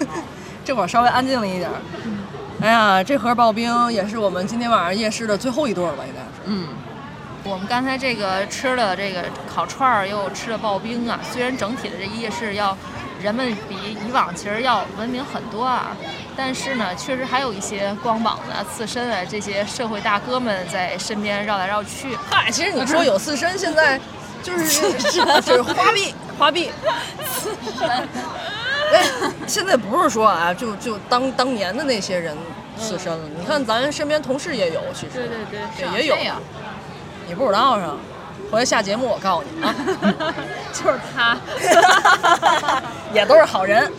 [0.64, 1.76] 这会儿稍微安静了一点儿。
[2.60, 6.04] 哎呀，这盒刨冰也是我们今天晚上夜市的最后一顿了吧？
[6.06, 6.26] 应该是。
[6.46, 6.68] 嗯，
[7.44, 11.20] 我们刚才这个吃了这个烤串儿，又吃了刨冰啊。
[11.30, 12.76] 虽然整体的这夜市要
[13.20, 15.94] 人们比以往其实要文明很多啊，
[16.36, 22.16] 但是呢，确实还有一些光膀子、啊、刺身啊这些社会大哥们在身边绕来绕去。
[22.30, 24.00] 嗨，其实你说有刺身，现在
[24.44, 24.92] 就是
[25.42, 26.70] 就是花臂花臂。
[28.92, 29.02] 哎，
[29.48, 32.36] 现在不是说啊，就就当当年的那些人
[32.78, 33.18] 刺身了。
[33.38, 36.16] 你看咱身边同事也有，其实对对对，也有。
[37.26, 37.96] 你不知道是吧？
[38.52, 39.74] 回来下节目我告诉你啊，
[40.72, 41.36] 就是他。
[43.12, 43.90] 也都是好人。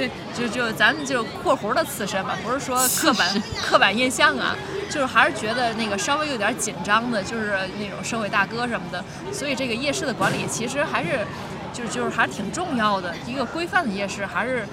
[0.00, 4.56] 对，就就咱们就括弧的刺身吧，不是说刻板刻板印象啊，
[4.88, 11.26] 就是还是觉得那个稍微有点紧张的，就是那种社会大哥什么的，所以这个夜市的管理其实还是，
[11.72, 14.66] 就是就是还是挺重要的，一个规范的夜市还是，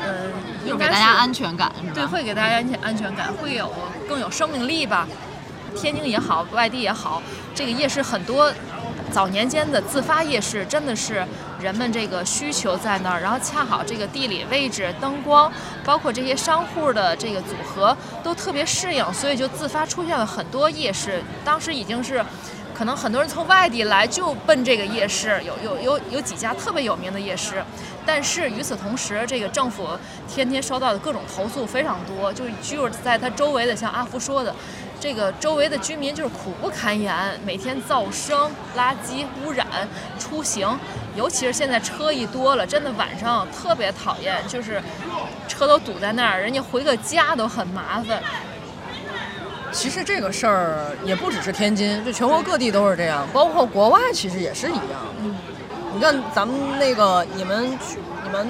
[0.00, 0.28] 呃，
[0.64, 1.92] 就应该给大家安全感是吧？
[1.94, 3.72] 对，会给大家安全安全感，会有
[4.08, 5.08] 更有生命力吧。
[5.76, 7.22] 天津也好，外地也好，
[7.54, 8.52] 这个夜市很多
[9.10, 11.26] 早年间的自发夜市，真的是
[11.64, 15.50] 人们这个需求在那儿，然后恰好这个地理位置、灯光，
[15.82, 21.22] 包括这些商户的这个组合都特别适应，所以就自发出现了很多夜市。
[21.42, 22.22] 当时已经是。
[22.76, 27.62] 可能很多人从外地来就奔这个夜市，有有有有几家特别有名的夜市，
[28.04, 29.90] 但是与此同时，这个政府
[30.28, 34.52] 天天收到的各种投诉非常多，就是就是在它周围的，像阿福说的，
[35.04, 39.66] 这个周围的居民就是苦不堪言，每天噪声、垃圾污染、
[40.18, 40.66] 出行，
[41.14, 44.82] 尤其是现在车一多了，真的晚上特别讨厌，就是
[45.46, 48.22] 车都堵在那儿，人家回个家都很麻烦。
[49.70, 54.86] 其实这个事儿也不只是天津，就全国各地都是这样，包括国外其实也是一样。
[55.22, 55.36] 嗯，
[55.92, 58.48] 你看咱们那个你们去你们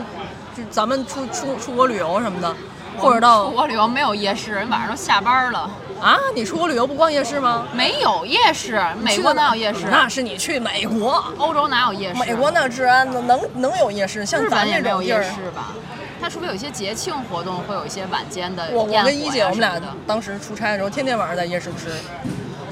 [0.56, 2.54] 就咱们出出出国旅游什么的，
[2.98, 5.70] 或者到出国旅游没有夜市，人晚上都下班了，
[6.00, 7.66] 啊，你出国旅游不逛夜市吗？
[7.72, 8.82] 没有夜市。
[9.02, 9.86] 美国哪有夜市？
[9.90, 12.20] 那是你去美国，欧洲哪有夜市？
[12.20, 14.24] 美国那治安能能有夜市？
[14.24, 15.72] 像咱本也没有夜这种地儿，市吧？
[16.20, 21.90] 它除非有一些节庆活动，会有一些晚间的我我跟一姐我们俩当时出差的时候，天天晚上在夜市吃。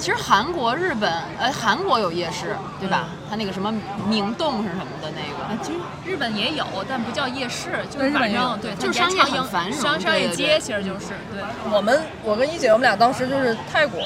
[0.02, 3.06] 其实韩国、日本，呃，韩国有夜市，对吧？
[3.12, 3.18] 嗯。
[3.30, 3.72] 它那个什么
[4.08, 8.42] 明洞是什么的那个，其实日本也有，但不叫夜市，就是日本也有。
[8.42, 11.40] 晚上对，就是商业很繁荣商商业街，其实就是对。
[11.72, 14.00] 我们我跟一姐我们俩当时就是泰国，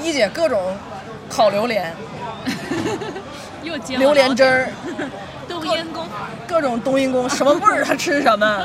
[0.00, 0.76] 一姐各种
[1.28, 1.92] 烤榴莲，
[3.64, 4.70] 又煎榴莲汁儿，
[5.48, 6.06] 冬阴功，
[6.46, 8.64] 各种冬阴功，什么味儿她吃什么。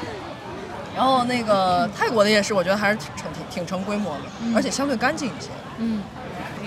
[0.94, 4.20] 然后那个泰国的夜市，我觉得还是挺成挺挺成规模的，
[4.54, 5.48] 而且相对干净一些。
[5.78, 6.02] 嗯，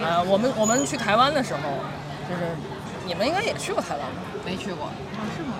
[0.02, 1.60] 呃，我们我们去台湾的时候，
[2.30, 2.42] 就是
[3.08, 4.22] 你们应该也去过台湾吧？
[4.46, 4.90] 没去过
[5.36, 5.54] 是吗。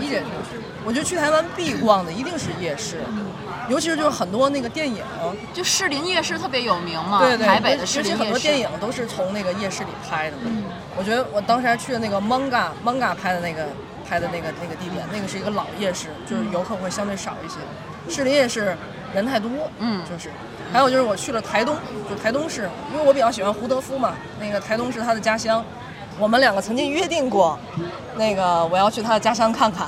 [0.00, 3.02] 一姐去，我觉得去台湾必逛的一定是夜市，
[3.68, 5.04] 尤其是就是很多那个电影，
[5.52, 8.16] 就士林夜市特别有名嘛，对对，台北的士林夜市。
[8.16, 10.36] 其很多电影都是从那个夜市里拍的。
[10.96, 13.66] 我觉得我当时还去了那个 Manga Manga 拍的那个
[14.10, 17.58] 拍的那个那个地点，那个是一个老夜市，就是游客会相对少一些。
[18.12, 18.76] 士林夜市
[19.14, 19.48] 人太多，
[19.78, 20.32] 嗯就是。
[20.72, 21.76] 还有就是我去了台东，
[22.08, 25.64] 就台东市，因为我比较喜欢胡德夫嘛，那个台东是他的家乡，
[26.18, 27.56] 我们两个曾经约定过，
[28.16, 29.86] 那个我要去他的家乡看看。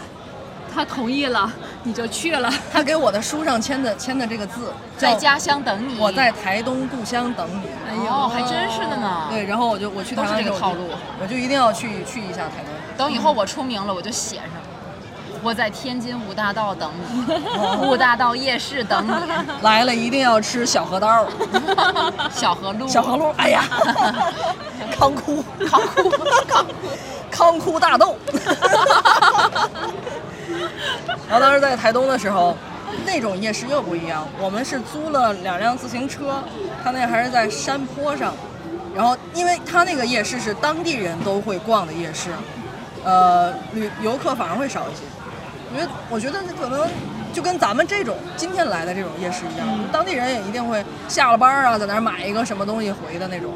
[0.74, 1.52] 他同意了，
[1.82, 2.50] 你就去了。
[2.72, 5.98] 他给我的书上签的签的这个字，在家乡等你。
[5.98, 7.66] 我在台东故乡等你。
[7.90, 9.26] 哎呦，哦，还真是的呢。
[9.28, 10.88] 对，然后我就我去台都是这个套路。
[11.20, 12.71] 我就一定要去去一下台东。
[12.96, 14.46] 等以后我出名了，我就写上。
[15.44, 19.12] 我在天津五大道等你，五大道夜市等你，
[19.62, 21.26] 来了一定要吃小河道，
[22.32, 23.64] 小河路，小河路，哎呀，
[24.96, 26.10] 康窟，康窟，
[26.46, 26.66] 康
[27.28, 28.16] 康窟大豆。
[31.28, 32.56] 然后当时在台东的时候，
[33.04, 36.40] 那种夜市又不一样，我们是租了两辆自行车，
[36.84, 38.32] 他那还是在山坡上，
[38.94, 42.30] 然后因为他那个夜市是当地人都会逛的夜市，
[43.04, 45.02] 呃，旅游客反而会少一些。
[45.72, 46.86] 我觉得，我觉得可能
[47.32, 53.54] 就跟咱们这种今天来的这种夜市一样，当地人也一定会下了班儿啊，在那儿买一个什么东西回的那种。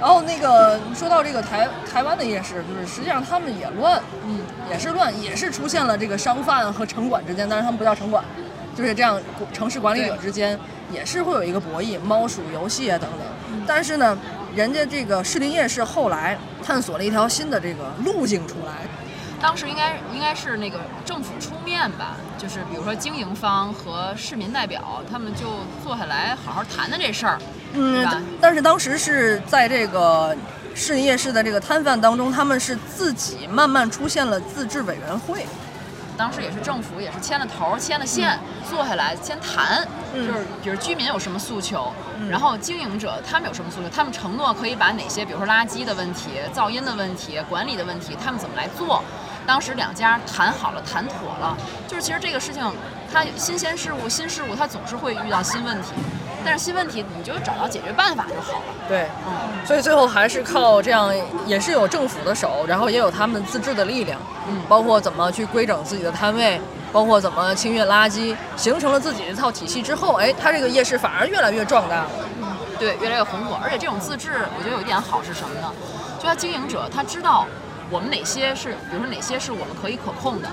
[0.00, 4.40] 然后那个说到这个台台湾的夜市，就是实际上他们也乱，嗯，
[4.70, 8.24] 也是乱，也是出现了这个商贩和城管之间，但是他们不叫城管，
[8.76, 9.20] 就是这样
[9.52, 10.58] 城市管理者之间
[10.92, 13.20] 也是会有一个博弈，猫鼠游戏啊等等。
[13.66, 14.16] 但是呢，
[14.54, 18.86] 人家这个士林夜市后来探索了一条新的这个路径出来，
[19.40, 25.46] 当时应该应该是那个政府出面吧，就是比如说经营方和市民代表，他们就
[25.84, 27.38] 坐下来好好谈谈这事儿，
[27.74, 28.06] 嗯，
[28.40, 30.36] 但是当时是在这个
[30.74, 35.46] 市林夜市的这个摊贩当中，他们是自己慢慢出现了自治委员会。
[36.18, 38.36] 当时也是政府也是牵了头儿牵了线，
[38.68, 41.92] 坐下来先谈，嗯就是比如居民有什么诉求，
[42.28, 49.02] 然后经营者他们有什么诉求，他们承诺可以把哪些，比如说垃圾的问题、噪音的问题、管理的问题，他们怎么来做。
[49.46, 51.56] 当时两家谈好了，谈妥了，
[51.86, 52.62] 就是其实这个事情，
[53.10, 55.92] 它新鲜事物、新事物，它总是会遇到新问题，
[56.48, 58.64] 但是新问题你就找到解决办法就好了。
[58.88, 61.14] 对，嗯，所以最后还是靠这样，
[61.46, 64.18] 也是有政府的手，然后也有他们自治的力量，
[64.48, 66.58] 嗯包括怎么去规整自己的摊位，
[66.90, 72.10] 包括怎么清运垃圾，形成了自己的一套体系之后，哎，它这个夜市反而越来越壮大了。
[72.40, 73.58] 嗯对，越来越红火。
[73.62, 75.70] 而且这种自治，我觉得有一点好是什么呢？
[76.18, 77.44] 就他经营者他知道
[77.90, 80.48] 我们哪些是，比如说哪些是我们可以可控的，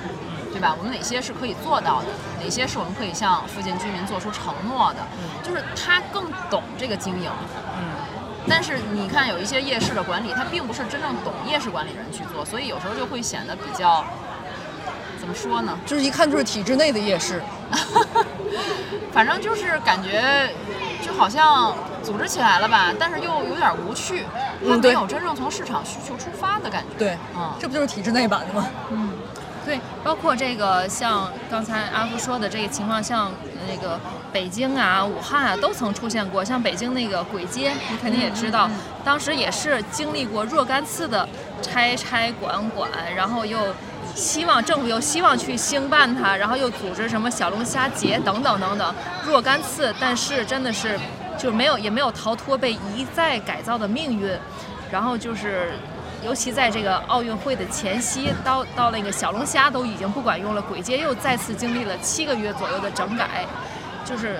[0.55, 0.73] 对吧？
[0.79, 2.07] 我们哪些是可以做到的，
[2.41, 5.05] 哪些是我们可以向附近居民做出承诺的，
[5.43, 7.29] 就是他更懂这个经营。
[7.77, 7.91] 嗯，
[8.47, 14.05] 但是你看，有一些夜市的管理，他并不是真正懂夜市管理人去做，所以有时候就会显得比较，
[15.19, 15.77] 怎么说呢？
[15.85, 17.43] 就是一看就是体制内的夜市。
[19.11, 20.49] 反正就是感觉
[21.01, 24.25] 就好像组织起来了吧，但是又有点无趣，
[24.65, 26.97] 它没有真正从市场需求出发的感觉。
[26.97, 28.67] 对，嗯这不就是体制内版的吗？
[29.65, 33.31] 对，包括这个像刚才阿福说的这个情况，像
[33.67, 33.99] 那个
[34.31, 36.43] 北京啊、武汉啊，都曾出现过。
[36.43, 38.69] 像北京那个簋街，你肯定也知道，
[39.03, 41.27] 当时也是经历过若干次的
[41.63, 43.57] 拆拆管管，然后又
[44.13, 48.95] 希望政府又希望去兴办它，然后又组织什么小龙虾节等等等等，
[49.25, 50.99] 若干次，但是真的是
[51.39, 54.31] 就没有也没有逃脱被一再改造的命运，
[54.91, 55.71] 然后就是。
[56.25, 63.45] 尤其在这个奥运会的前夕，到到那个小龙虾都已经不管用了，簋街又再次经历了七个月左右的整改，
[64.03, 64.39] 就是。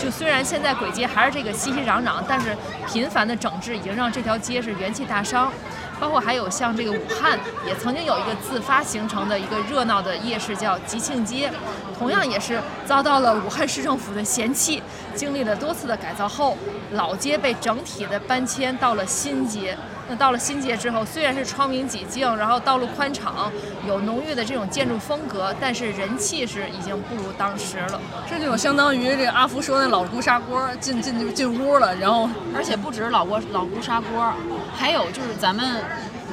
[0.00, 2.56] 就虽然现在簋街还是这个熙熙攘攘，但是
[2.86, 5.52] 频繁的整治已经让这条街是元气大伤。
[5.98, 11.52] 包括还有像这个武汉，也曾经有一个自发形成的一个热闹的夜市叫吉庆街，
[12.00, 14.82] 同样也是遭到了武汉市政府的嫌弃。
[15.14, 16.56] 经历了多次的改造后，
[16.92, 19.76] 老街被整体的搬迁到了新街。
[20.08, 23.52] 那到了新街之后，虽然是窗明几净，然后道路宽敞，
[23.86, 28.00] 有浓郁的这种建筑风格，但是人气是已经不如当时了。
[28.26, 32.26] 这就相当于这阿福说那老姑砂锅进进就进屋了，然后
[32.56, 34.32] 而且不止老锅老姑砂锅，
[34.74, 35.84] 还有就是咱们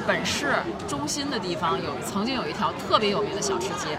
[0.06, 0.54] 本市
[0.88, 3.98] 中心的地方有曾经有一条特别有名的小吃街，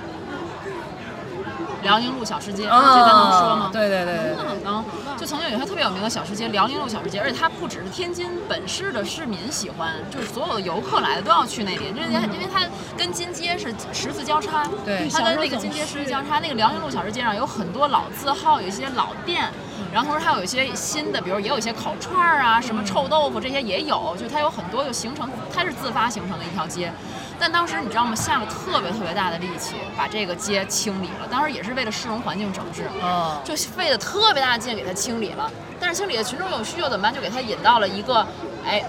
[1.82, 3.70] 辽宁路小吃街，这咱能说吗？
[3.72, 4.84] 对对对能，
[5.18, 12.02] 就曾经有一条特别有名的小吃街——辽宁路小吃街，而且它不只是天津本市的市民喜欢，就是所有的游客来的都要去那里，因为
[12.34, 12.66] 因为它
[12.98, 19.50] 跟金街是十字交叉，对它跟那个金街十字交叉，那个辽宁路小吃街上有很多老字号，有一些老店。
[19.92, 26.94] 然后同时还有一些新的，比如也有一些烤串儿啊，什么臭豆腐这些也有，就它有很多就形成，它是自发形成的一条街。
[27.40, 28.14] 但当时你知道吗？
[28.14, 35.50] 下了特别特别大的力气把这个街清理了，当时也是为了市容环境整治，嗯，就费了特别大的劲给它清理了。
[35.80, 37.14] 但是清理的群众有需求怎么办？
[37.14, 38.28] 就给它引到了一个，
[38.66, 38.84] 哎，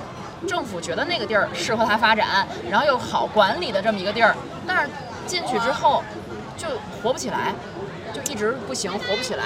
[0.48, 4.34] 政府觉得那个地儿适合它发展，然后又好管理的这么一个地儿。
[4.66, 4.90] 但是
[5.26, 6.02] 进去之后
[6.56, 6.66] 就
[7.00, 7.54] 活不起来，
[8.12, 9.44] 就一直不行，活不起来。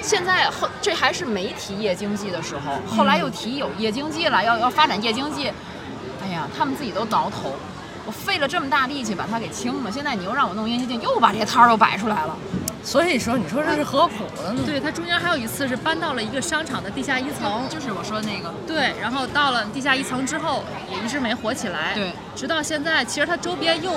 [0.00, 5.52] 现在后这还是没提夜经济的时候，后来又提有夜经济了，要要发展夜经济。
[6.22, 7.56] 哎呀，他们自己都挠头。
[8.06, 12.36] 我费了这么大力气把它给清了，现在你又让我弄夜经济，又把这些摊儿又摆出来了。
[12.82, 14.54] 所以说你说这是何苦呢？
[14.66, 21.94] 对，它中间还有一次是搬到了一个商场的地下一层，就是我说的那个，对，然后到了地下一层之后，也一直没火起来。
[21.94, 23.90] 对，直到现在，其实它周边又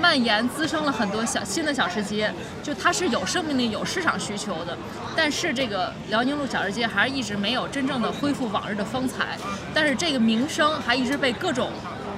[0.00, 2.34] 蔓延滋生了很多小新的小吃街，
[2.64, 4.76] 就它是有生命力、有市场需求的。
[5.14, 9.38] 但是这个辽宁路小吃街还是一直没有真正的恢复往日的风采，
[9.72, 11.70] 但是这个名声还一直被各种。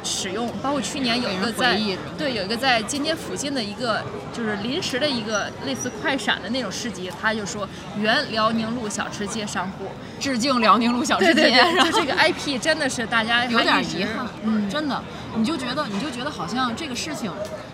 [0.05, 1.80] 使用，包括去年有一个在
[2.18, 4.02] 对有一个在金街附近的一个
[4.32, 7.66] 就是临时的一个类似快闪的那种市集，他就说
[7.98, 9.86] 原辽宁路小吃街商户
[10.20, 15.02] 致敬辽宁路小吃街，对对对，就这个 IP 真的是大家有点遗憾，嗯，真的，
[15.36, 17.32] 你就觉得你就觉得好像这个事情，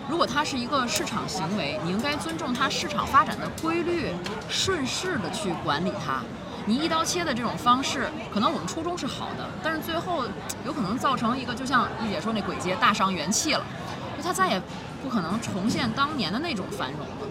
[0.09, 4.07] 如果它是一个市场行为，你应该尊重它市场发展的规律，
[4.49, 6.21] 顺势的去管理它。
[6.65, 10.25] 你一刀切的这种方式，可能我们初衷是好的，但是最后
[10.65, 13.65] 有可能造成一个，就像一姐说那鬼街大伤元气了，
[14.15, 14.61] 就它再也
[15.01, 17.27] 不可能重现当年的那种繁荣了。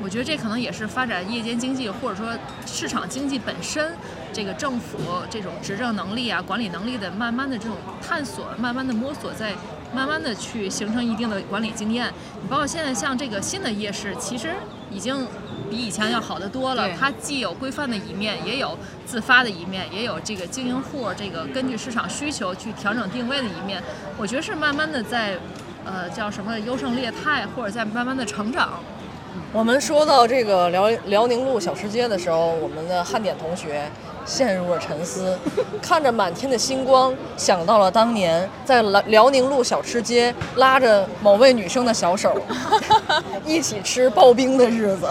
[0.00, 2.32] 我觉得这可能也是发展夜间经济或者说
[2.66, 3.92] 市场经济本身，
[4.32, 4.98] 这个政府
[5.30, 9.54] 这种执政能力啊、管理能力的慢慢的这种探索、慢慢的摸索，在
[9.94, 12.12] 慢慢的去形成一定的管理经验。
[12.42, 14.54] 你包括现在像这个新的夜市，其实
[14.90, 15.26] 已经。
[15.68, 23.82] 比以前要好得多了，它既有规范的一面，也有自发的一面，也有这个经营户这个根据市场需求去调整定位的一面。
[24.16, 25.36] 我觉得是慢慢的在，
[25.84, 28.80] 呃，叫什么优胜劣汰，或者在慢慢的成长。
[29.52, 33.90] 我们说到这个辽辽宁路小吃街的时候，我们的汉典同学
[34.26, 35.38] 陷入了沉思，
[35.80, 42.36] 看着满天的星光，想到了当年在辽辽宁路小吃街拉着某位女生的小手，
[43.46, 45.08] 一起吃刨冰的日子。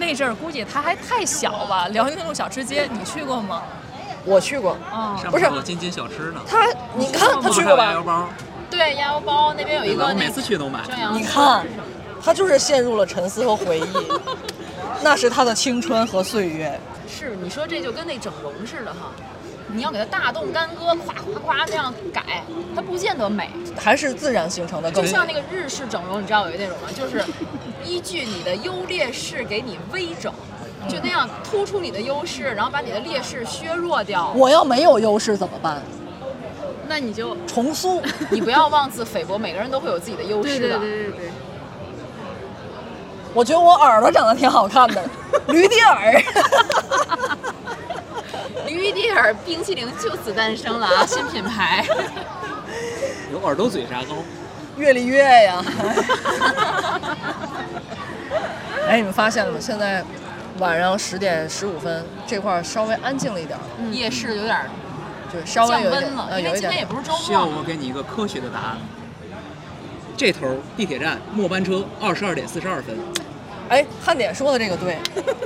[0.00, 1.86] 那阵儿估计他还太小吧。
[1.88, 3.62] 辽宁路小吃街，你去过吗？
[4.24, 4.76] 我去过，
[5.30, 6.40] 不是有金金小吃呢。
[6.48, 8.28] 他，你看他去过吧？
[8.70, 10.80] 对，鸭腰包那边有一个，我每次去都买。
[11.12, 11.66] 你看，
[12.22, 13.84] 他就是陷入了沉思和回忆，
[15.02, 16.78] 那是他的青春和岁月。
[17.08, 19.12] 是，你说这就跟那整容似的哈。
[19.72, 22.42] 你要给他大动干戈，夸夸夸那样改，
[22.74, 23.48] 它不见得美，
[23.78, 24.90] 还是自然形成的。
[24.90, 26.88] 就像那个日式整容，你知道有一那种吗？
[26.94, 27.24] 就是
[27.84, 30.32] 依据你的优劣势给你微整，
[30.88, 34.32] 就那样突出你的优势，然后把你的劣势削弱掉。
[34.36, 35.82] 我要没有优势怎么办？
[36.88, 38.02] 那你就重塑。
[38.30, 40.78] 你不要妄自菲薄，每个人都会有自己的优势的。
[40.78, 41.30] 对对对对对。
[43.32, 45.02] 我觉得我耳朵长得挺好看的，
[45.48, 46.22] 驴蹄耳。
[48.66, 51.06] 驴蹄耳冰淇淋就此诞生了啊！
[51.06, 51.86] 新品牌，
[53.32, 54.16] 有耳朵嘴啥糕，
[54.80, 55.62] 月丽月呀！
[58.88, 59.58] 哎，你们发现了吗？
[59.60, 60.02] 现在
[60.58, 63.62] 晚上十点十五分，这块儿稍微安静了一点儿，
[63.92, 64.58] 夜市有点
[65.32, 67.20] 就，稍微降温了，因为今天也不是周末。
[67.20, 68.78] 需要我给你一个科学的答案。
[70.16, 72.98] 这头地铁站末班车二十二点四十二分。
[73.68, 74.98] 哎，汉典说的这个对，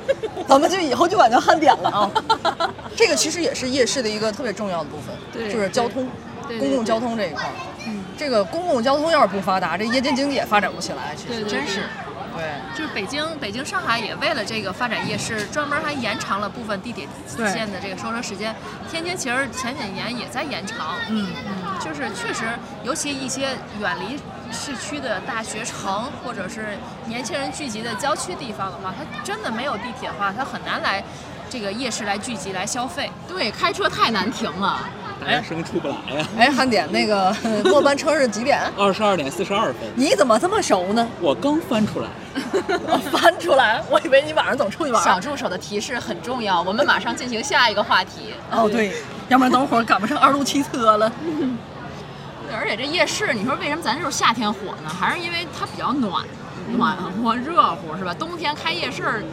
[0.48, 2.10] 咱们就以后就管叫汉典了啊。
[2.96, 5.14] 这个其实也是夜市的一个特别重要的部分，
[5.52, 6.08] 就是交通，
[6.58, 7.44] 公共交通这一块。
[7.44, 7.73] 嗯，
[8.16, 11.14] 这个公共交通要是不发达，这夜间经济也发展不起来。
[11.16, 11.82] 其实真是，
[12.36, 12.44] 对，
[12.76, 17.06] 就是北京、北京、上海也为了这个发展夜市，专门还延长了部分地铁
[17.52, 18.54] 线的这个收车时间。
[18.90, 20.96] 天津其实前几年也在延长。
[21.08, 22.44] 嗯嗯，就是确实，
[22.82, 23.48] 尤其一些
[23.80, 24.18] 远离。
[24.52, 31.02] 市区的大学城，或者是年轻人聚集的郊区地方的话，它真的没有地铁的话，它很难来
[31.50, 33.10] 这个夜市来聚集来消费。
[33.26, 34.78] 对，开车太难停了，
[35.24, 36.26] 哎，生出不来呀。
[36.38, 37.34] 哎，汉典，那个
[37.64, 38.60] 末班车是几点？
[38.76, 39.82] 二十二点四十二分。
[39.94, 41.06] 你怎么这么熟呢？
[41.20, 42.08] 我刚翻出来。
[42.86, 43.82] 我 翻出来？
[43.90, 45.02] 我以为你晚上总出去玩。
[45.02, 48.34] 小助手的提示很重要，我们马上进行下一个话题。
[48.50, 48.92] 哦，对，
[49.28, 51.10] 要不然等会儿赶不上二路汽车了。
[52.56, 54.88] 而且这夜市，你说为什么咱就是夏天火呢？
[54.88, 56.24] 还是因为它比较暖，
[56.76, 58.14] 暖和热乎是吧？
[58.14, 59.24] 冬天开夜市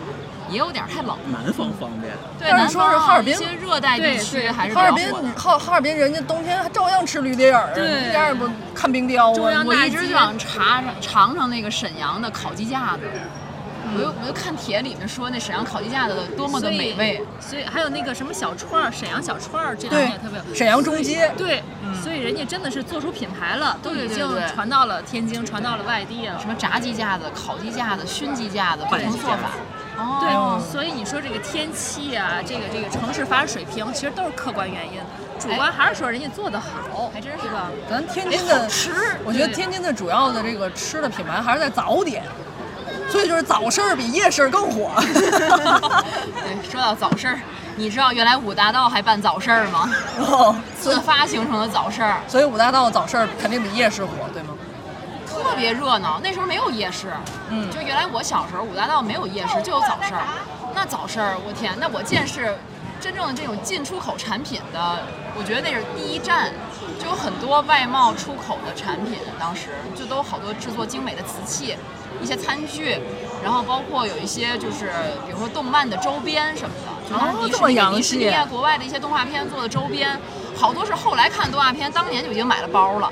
[0.51, 1.17] 也有点太冷。
[1.31, 5.11] 南方方便，对，但是南方说是哈尔滨一些热带地区还是哈尔滨。
[5.35, 9.65] 哈哈尔滨人家冬天还照样吃驴蹄儿，对一点儿也不看冰雕啊中央。
[9.65, 13.01] 我大街一直就想尝尝尝那个沈阳的烤鸡架子，
[13.93, 17.23] 我就我就看帖里面说那沈阳烤鸡架子多么的美味。
[17.39, 20.55] 所以还有那个什么小串儿，沈阳小串儿这两对年也特别有。
[20.55, 21.63] 沈阳中街，对，
[22.03, 26.47] 所以人家真的是做出品牌了，都已经传到了天津，传到了外地了什。
[26.47, 29.51] 么炸鸡架子、烤鸡架子、熏鸡架子，不同做法。
[30.19, 34.99] 对，哦，所以你说这个天气啊，这个这个城市发展水平，其实都是客观原因，
[35.39, 37.69] 主观还是说人家做的好，还真是对吧？
[37.89, 38.91] 咱天津的吃，
[39.23, 42.23] 我觉得天津的主要的这个吃的品牌还是在早点，
[43.09, 44.91] 所以就是早市儿比夜市儿更火。
[45.01, 47.39] 对，说到早市儿，
[47.75, 49.89] 你知道原来五大道还办早市儿吗？
[50.19, 54.49] 哦自发形成的早市儿，所以五大道早市儿肯定比夜市火，对吗？
[55.43, 56.19] 特别热闹。
[56.23, 57.13] 那时候没有夜市，
[57.49, 60.13] 嗯就原来我小时候五大道没有夜市，就有早市。
[60.73, 62.55] 那早市，我天，那我见识
[62.99, 64.99] 真正的这种进出口产品的，
[65.35, 66.51] 我觉得那是第一站，
[66.99, 71.75] 就有很多外贸出口的产品，当时就都好多制作精美的瓷器。
[72.21, 72.99] 一些餐具，
[73.43, 74.91] 然后包括有一些就是，
[75.25, 80.19] 比如说动漫的周边什么的，就当时哦这么迪士尼、迪士尼啊，国外的一些动画片做的周边，
[80.55, 83.11] 好多是后来看动画片，当年就已经买了包了。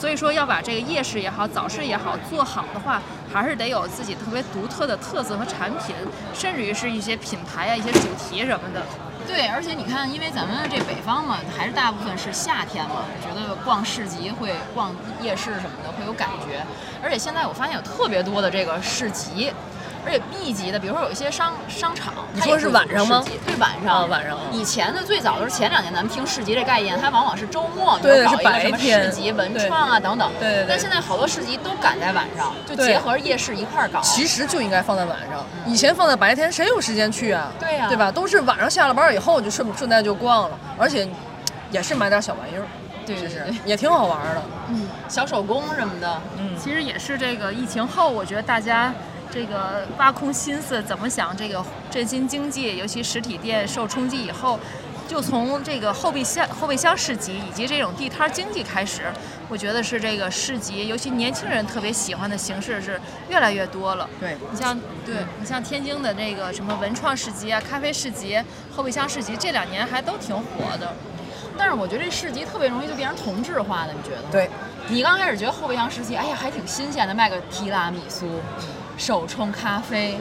[0.00, 5.94] 所以说要把这个夜市也好，早市也好做好的话，还是得有自己特别独特的特色和产品，
[6.32, 8.82] 甚至于是一些品牌啊、一些主题什么的。
[9.26, 14.90] 对，而且你看，因为咱们这北方嘛，还是大部分是夏天嘛，觉得逛市集会、逛
[15.20, 16.64] 夜市什么的会有感觉。
[17.02, 19.52] 而且现在我发现有特别多的这个市集，
[20.04, 24.00] 而且密集的，比如说有一些商商场，你说是晚上吗对，晚上。
[24.02, 30.30] 啊晚上啊以前的最早的是前两年咱们听市集这概念，它往往是周末，比对是如搞一个什么白天市集、文创啊等等。
[30.40, 34.00] 对对对但现在好多市集都赶在晚上，就结合夜市一块儿搞。
[34.00, 37.52] 其实就应该放在晚上，以前放在白天，谁有时间去啊？
[37.58, 38.10] 对呀对吧？
[38.10, 41.08] 都是晚上下了班以后就顺顺带就逛了，而且
[41.70, 42.64] 也是买点小玩意儿，
[43.06, 44.42] 其实对对对，也挺好玩的。
[44.68, 46.20] 嗯小手工什么的。
[46.38, 48.92] 嗯，其实也是这个疫情后，我觉得大家
[49.32, 54.58] 这个挖空心思怎么想这个振兴经济，尤其实体店受冲击以后，
[55.06, 59.04] 就从这个后备箱、后备箱市集以及这种地摊儿经济开始，
[59.48, 64.08] 我觉得是这个市集，尤其年轻人特别喜欢的形式是越来越多了。
[64.18, 68.40] 对，你像对你像天津的这个什么文创市集啊、咖啡市集、
[68.74, 70.94] 后备箱市集，这两年还都挺火的。
[71.58, 74.28] 但是我觉得这市集特别容易就变成同质化的，你觉得吗？
[74.32, 74.48] 对，
[74.88, 78.40] 你刚开始觉得后备箱市集，哎呀，还挺新鲜的，卖个提拉米苏、
[79.00, 80.18] 手冲咖啡、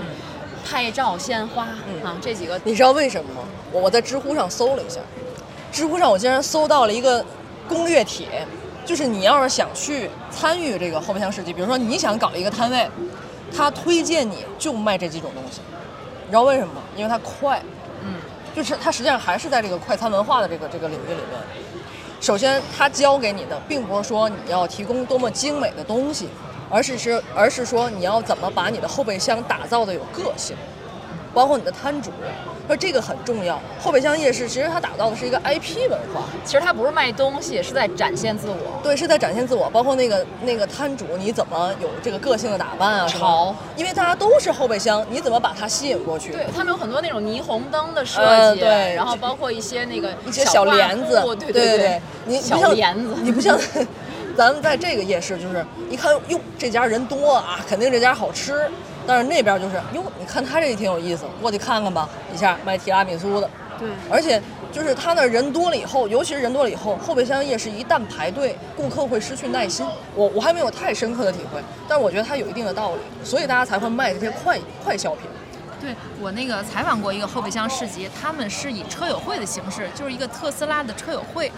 [0.65, 3.41] 拍照鲜花、啊，这几个你知道为什么吗？
[3.73, 5.01] 我我在知乎上搜了一下，
[5.69, 7.23] 知乎上我竟然搜到了一个
[7.67, 8.47] 攻略帖，
[8.85, 12.89] 就是你要是想去参与这个后备箱设计，比如说你想搞一个摊位，
[13.53, 15.59] 他推荐你就卖这几种东西，
[16.25, 16.81] 你知道为什么吗？
[16.95, 17.61] 因为它快，
[18.05, 18.13] 嗯，
[18.55, 21.37] 就是它实际上还是在这个快餐文化的这个这个领域里面。
[22.21, 26.29] 首先，他教给你的并不是说你要提供多么精美的东西，
[26.69, 30.55] 而是是而是说你要怎么把你的后备箱打造的有个性。
[31.31, 32.09] 包括你的摊主，
[32.65, 33.61] 说这个很重要。
[33.79, 38.81] 后备箱夜市其实它打造的是一个 IP 文化，其实它不是卖东西，是在展现自我。
[38.81, 39.69] 对，是在展现自我。
[39.69, 43.07] 包括那个那个摊主，你怎么有这个个性的打扮啊？
[43.07, 46.31] 潮，因为大家都是后备箱，你怎么把它吸引过去？
[46.31, 52.01] 对他们有很多那种霓虹灯的设计，呃对然后包括一些那个一些小帘子布，对对对，
[52.41, 53.57] 小你不像帘子，你不像
[54.39, 58.71] 咱们在这个夜市，就是一看哟，这家人多啊，肯定这家好吃。
[59.05, 62.07] 但是那边就是哟，你看他这也挺有意思，过去看看吧。
[62.33, 69.85] 一下卖提拉米苏的，对，而且就是他那人多了以后，尤其是人多了以后，后备箱夜市一旦排队，顾客会失去耐心。
[70.15, 75.23] 我我还没有太深刻的体会，但是我觉得它有一定的道理，所以大家才会卖这些快快消品。
[75.81, 81.51] 对我那个采访过一个后备箱市集，他们是以车友会的形式，就是一个特斯拉的车友会。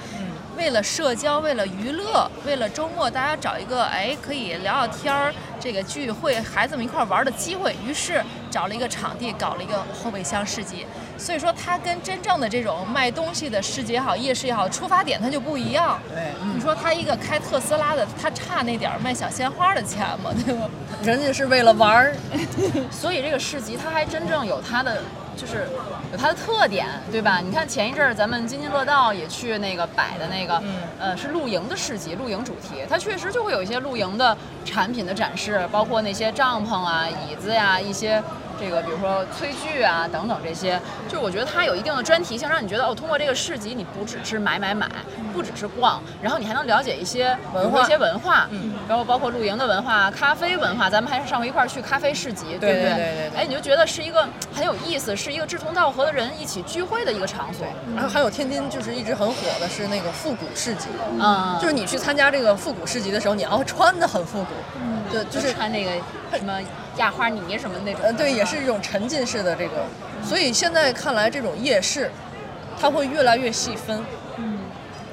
[0.58, 10.86] 为了社交，为了娱乐，为了周末大家找一个哎可以聊聊天儿，这个聚会孩子们一块儿玩的机会，于是找了一个场地，搞了一个后备箱市集。
[11.18, 16.00] 所以说，它跟真正的这种卖东西的市集也好，夜市也好，出发点它就不一样。
[16.10, 20.32] 对，你说他一个开特斯拉的，他差那点儿卖小鲜花的钱吗？
[20.46, 20.70] 对吧？
[21.04, 22.16] 人家是为了玩儿，
[22.92, 25.02] 所以这个市集它还真正有它的，
[25.38, 25.68] 就是
[26.12, 27.40] 有它的特点，对吧？
[27.44, 38.22] 你看前一阵儿咱们津津乐道也去那个摆的那个，嗯呃，是露营的市集，露营主题，它确实就会有一些露营的产品的展示，包括那些帐篷啊、椅子呀、一些
[38.62, 40.80] 这个比如说炊具啊等等这些，
[41.10, 44.88] 就是我觉得它有一定的专题性，让你觉得哦，通过这个市集，你不只是买买买，
[45.34, 52.82] 不只是逛，然后你还能了解一些文化一些文化，嗯，然后包括露营的文化、咖啡文化，咱们还上回一块儿去咖啡市集，对不对？
[52.82, 57.66] 对对对对哎，你就觉得是一个很有意思，是一个志同道合的人一起聚会的一个场所，
[57.96, 60.88] 然后还有天津就是一直很火的是那个复古市集，
[61.20, 64.54] 嗯，就是你去参加这个复古市集的时候，你要穿的很复古，
[65.12, 65.92] 对，就就是穿那个
[66.38, 66.60] 什么
[66.98, 69.86] 压花泥什么那种，呃，对，也是一种沉浸式的这个，
[70.24, 72.12] 所以现在看来，这种夜市，
[72.80, 74.04] 它会越来越细分，
[74.38, 74.60] 嗯，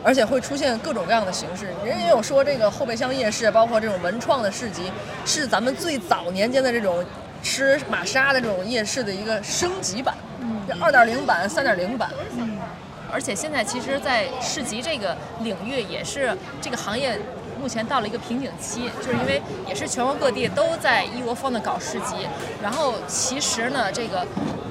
[0.03, 1.67] 而且会出现各种各样的形式。
[1.85, 4.91] 人也有说，这个后备箱夜市，包括这种文创的市集，
[5.25, 7.05] 是咱们最早年间的这种
[7.43, 12.11] 吃玛莎的这种夜市的一个升级版，嗯，二点零版、三点零版，
[13.11, 17.19] 而且现在其实，在市集这个领域，也是这个行业
[17.60, 22.26] 目前到了一个瓶颈期，就是因为也是全国各地都在一窝蜂的搞市集，
[22.62, 24.26] 然后其实呢，这个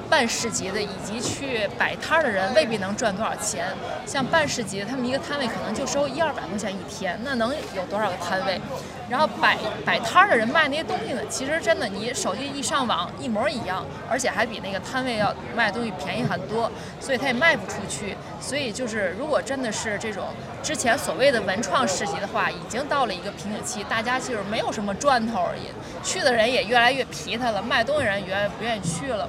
[0.08, 3.66] 办市集的以及去摆摊儿的人未必能赚多少钱。
[4.06, 8.60] 像办市集，他们一个摊位可能就收一二百块钱一天，那能有多少个摊位？
[9.08, 9.56] 然后摆
[9.86, 16.70] 摆摊儿的人卖那些东西呢，其实真的你手机一上网一模一样，而且还比那个摊位要卖东西便宜很多，
[17.00, 18.16] 所以它也卖不出去。
[18.38, 20.26] 所以就是如果真的是这种
[20.62, 25.62] 之前所谓的文创市集的话，已经已经到了一个瓶颈期，大家其实没有什么赚头而已
[26.04, 29.28] 去的人也越来越疲态了，卖东西人也越来越不愿意去了。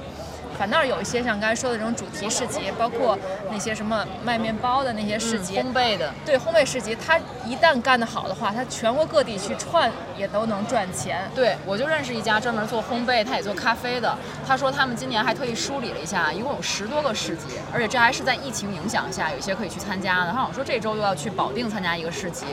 [0.60, 3.18] 反倒有一些像刚才说的这种主题市集，包括
[3.50, 11.30] 那些什么卖面包的那些市集，烘焙的，对烘焙市集，它一旦干得好的话，它全国各地去串也都能赚钱。
[11.34, 14.14] 对，我就认识一家专门做烘焙，他也做咖啡的。
[14.46, 20.32] 他说他们今年还特意梳理了一下，一共有十多个市集，而且这还是在疫情影响下，有一些可以去参加的。
[20.32, 22.44] 他好像说这周又要去保定参加一个市集，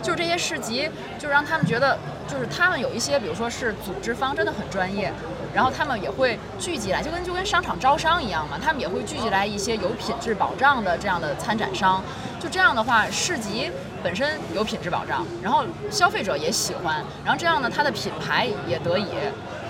[0.00, 1.98] 就是这些市集，就让他们觉得，
[2.28, 5.12] 就是他们有一些，比如说是组织方真的很专业，
[5.54, 12.02] 然后他们也会聚集来，就跟就跟商场招商一样嘛，他们也会聚集来一些有品质保障的这样的参展商。
[12.40, 13.70] 就这样的话，市集
[14.02, 19.08] 本身有品质保障，然后消费者也喜欢，然后这样呢，它的品牌也得以，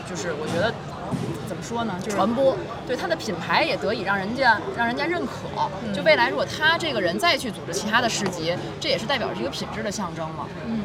[0.08, 0.72] 就是我觉得
[1.48, 2.54] 怎么说呢，就是传播，
[2.86, 5.32] 对它的品牌也得以让人家让人家认可。
[5.94, 10.44] 就未来如果他这个人再去组织其他的市集，这也是代表着一个品质的象征嘛。
[10.66, 10.82] 就是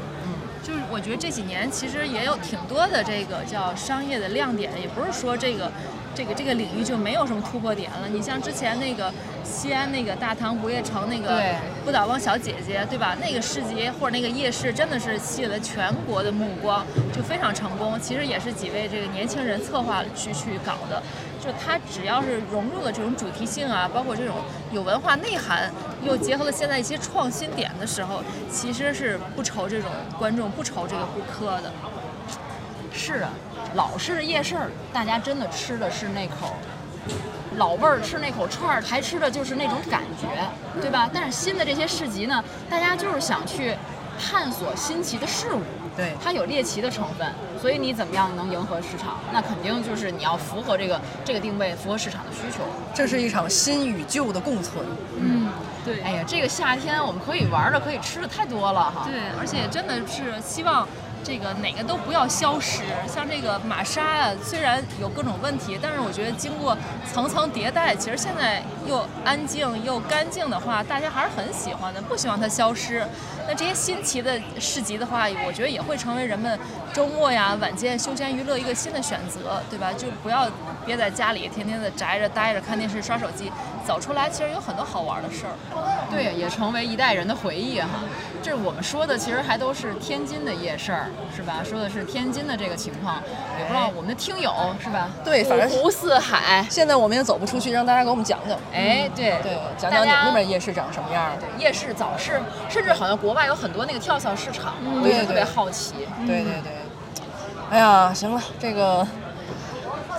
[0.93, 5.71] 我觉得这几年其实也有挺多的这个叫商业的亮点，也不是说这个
[6.13, 8.07] 这个这个领域就没有什么突破点了。
[8.07, 9.11] 你像之前那个
[9.43, 11.41] 西安那个大唐不夜城那个
[11.83, 13.17] 不倒翁小姐姐，对吧？
[13.19, 17.99] 那个市集或者那个夜市真的是吸引了全国的目光，就非常成功。
[17.99, 21.01] 其实也是几位这个年轻人策划去去搞的。
[21.43, 24.37] 就它只要是融入了这种主题性啊，包括这种
[24.71, 25.69] 有文化内涵，
[26.01, 31.71] 又结合了现在一些创新点的时候，其实是不愁这种观众，不愁这个顾客的。
[32.93, 33.29] 是啊，
[33.75, 34.55] 老式的夜市，
[34.93, 36.55] 大家真的吃的是那口
[37.57, 40.27] 老味儿，吃那口串儿，还吃的就是那种感觉，
[40.79, 41.09] 对吧？
[41.13, 43.75] 但是新的这些市集呢，大家就是想去
[44.17, 45.61] 探索新奇的事物。
[45.95, 47.27] 对它有猎奇的成分，
[47.61, 49.19] 所以你怎么样能迎合市场？
[49.31, 52.63] 那肯定就是你要符合这个这个定位，符合市场的需求。
[52.93, 54.85] 这是一场新与旧的共存。
[55.19, 55.49] 嗯，
[55.85, 56.01] 对。
[56.01, 59.07] 哎呀，这个夏天我们可以玩的、可以吃的太多了哈。
[59.07, 60.87] 对，而且真的是希望
[61.23, 62.81] 这个哪个都不要消失。
[63.07, 66.77] 像这个玛莎啊，虽然有各种问题，但是我觉得经过
[67.11, 73.05] 层层迭代，其实现在又安静又干净的话，大家还是很喜欢的，不希望它消失。
[73.47, 76.59] 那这些新奇的市集的话，我觉得也会成为人们
[76.93, 79.91] 周末呀、晚间休闲娱乐一个新的选择，对吧？
[79.93, 80.49] 就不要
[80.85, 83.51] 憋在家里，天天的宅着待着看电视刷手机，
[83.85, 85.53] 走出来其实有很多好玩的事儿。
[86.09, 87.89] 对，也成为一代人的回忆哈。
[88.41, 91.61] 这我们说的其实还都是天津的夜市儿，是吧？
[91.63, 93.21] 说的是天津的这个情况，
[93.57, 95.09] 也不知道我们的听友是吧？
[95.23, 96.65] 对反正五湖四海。
[96.69, 98.57] 现在我们也走不出去，让大家给我们讲讲。
[98.71, 101.31] 哎，对对，讲讲你们那边夜市长什么样。
[101.39, 105.93] 对夜市早市，甚至好像国外有很多那个跳蚤市场，我也特别好奇。
[106.27, 106.71] 对对对，
[107.71, 109.05] 哎呀，行了，这个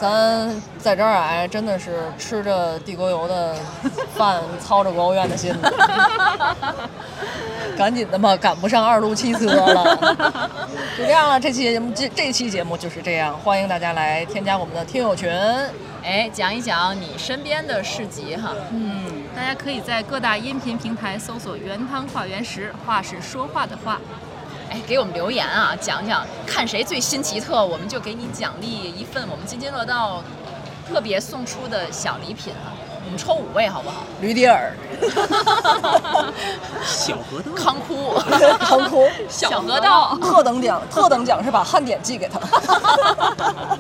[0.01, 3.55] 咱在这儿哎，真的是吃着地沟油的
[4.15, 5.55] 饭，操着国务院的心，
[7.77, 9.99] 赶紧的吧，赶不上二路汽车了。
[10.99, 15.31] 就这样了，这期节目这这期节目就是这样，欢迎大家来添加我们的听友群。
[16.03, 18.53] 哎，讲一讲你身边的市集哈。
[18.71, 23.99] 嗯大家可以在各大音频平台搜索“原汤化原食”，话是说话的话。
[24.75, 30.21] 哎，给我们留言啊，讲讲看谁最新奇特，我们就给你奖励一份我们津津乐道
[30.89, 32.75] 特别送出的小礼品啊。
[33.07, 33.97] 我们抽五位好不好？
[34.21, 34.73] 驴迪尔、
[36.83, 38.15] 小河道，康哭，
[38.59, 42.41] 康哭， 小河道，特等奖，特等奖是把汉典寄给他。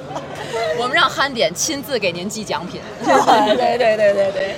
[0.78, 2.80] 我们让憨点亲自给您寄奖品。
[3.02, 4.56] 对对对对对对。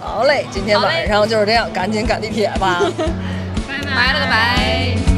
[0.00, 2.80] 好嘞，今天晚上就是这样，赶紧赶地铁吧。
[3.66, 5.17] 拜了个拜。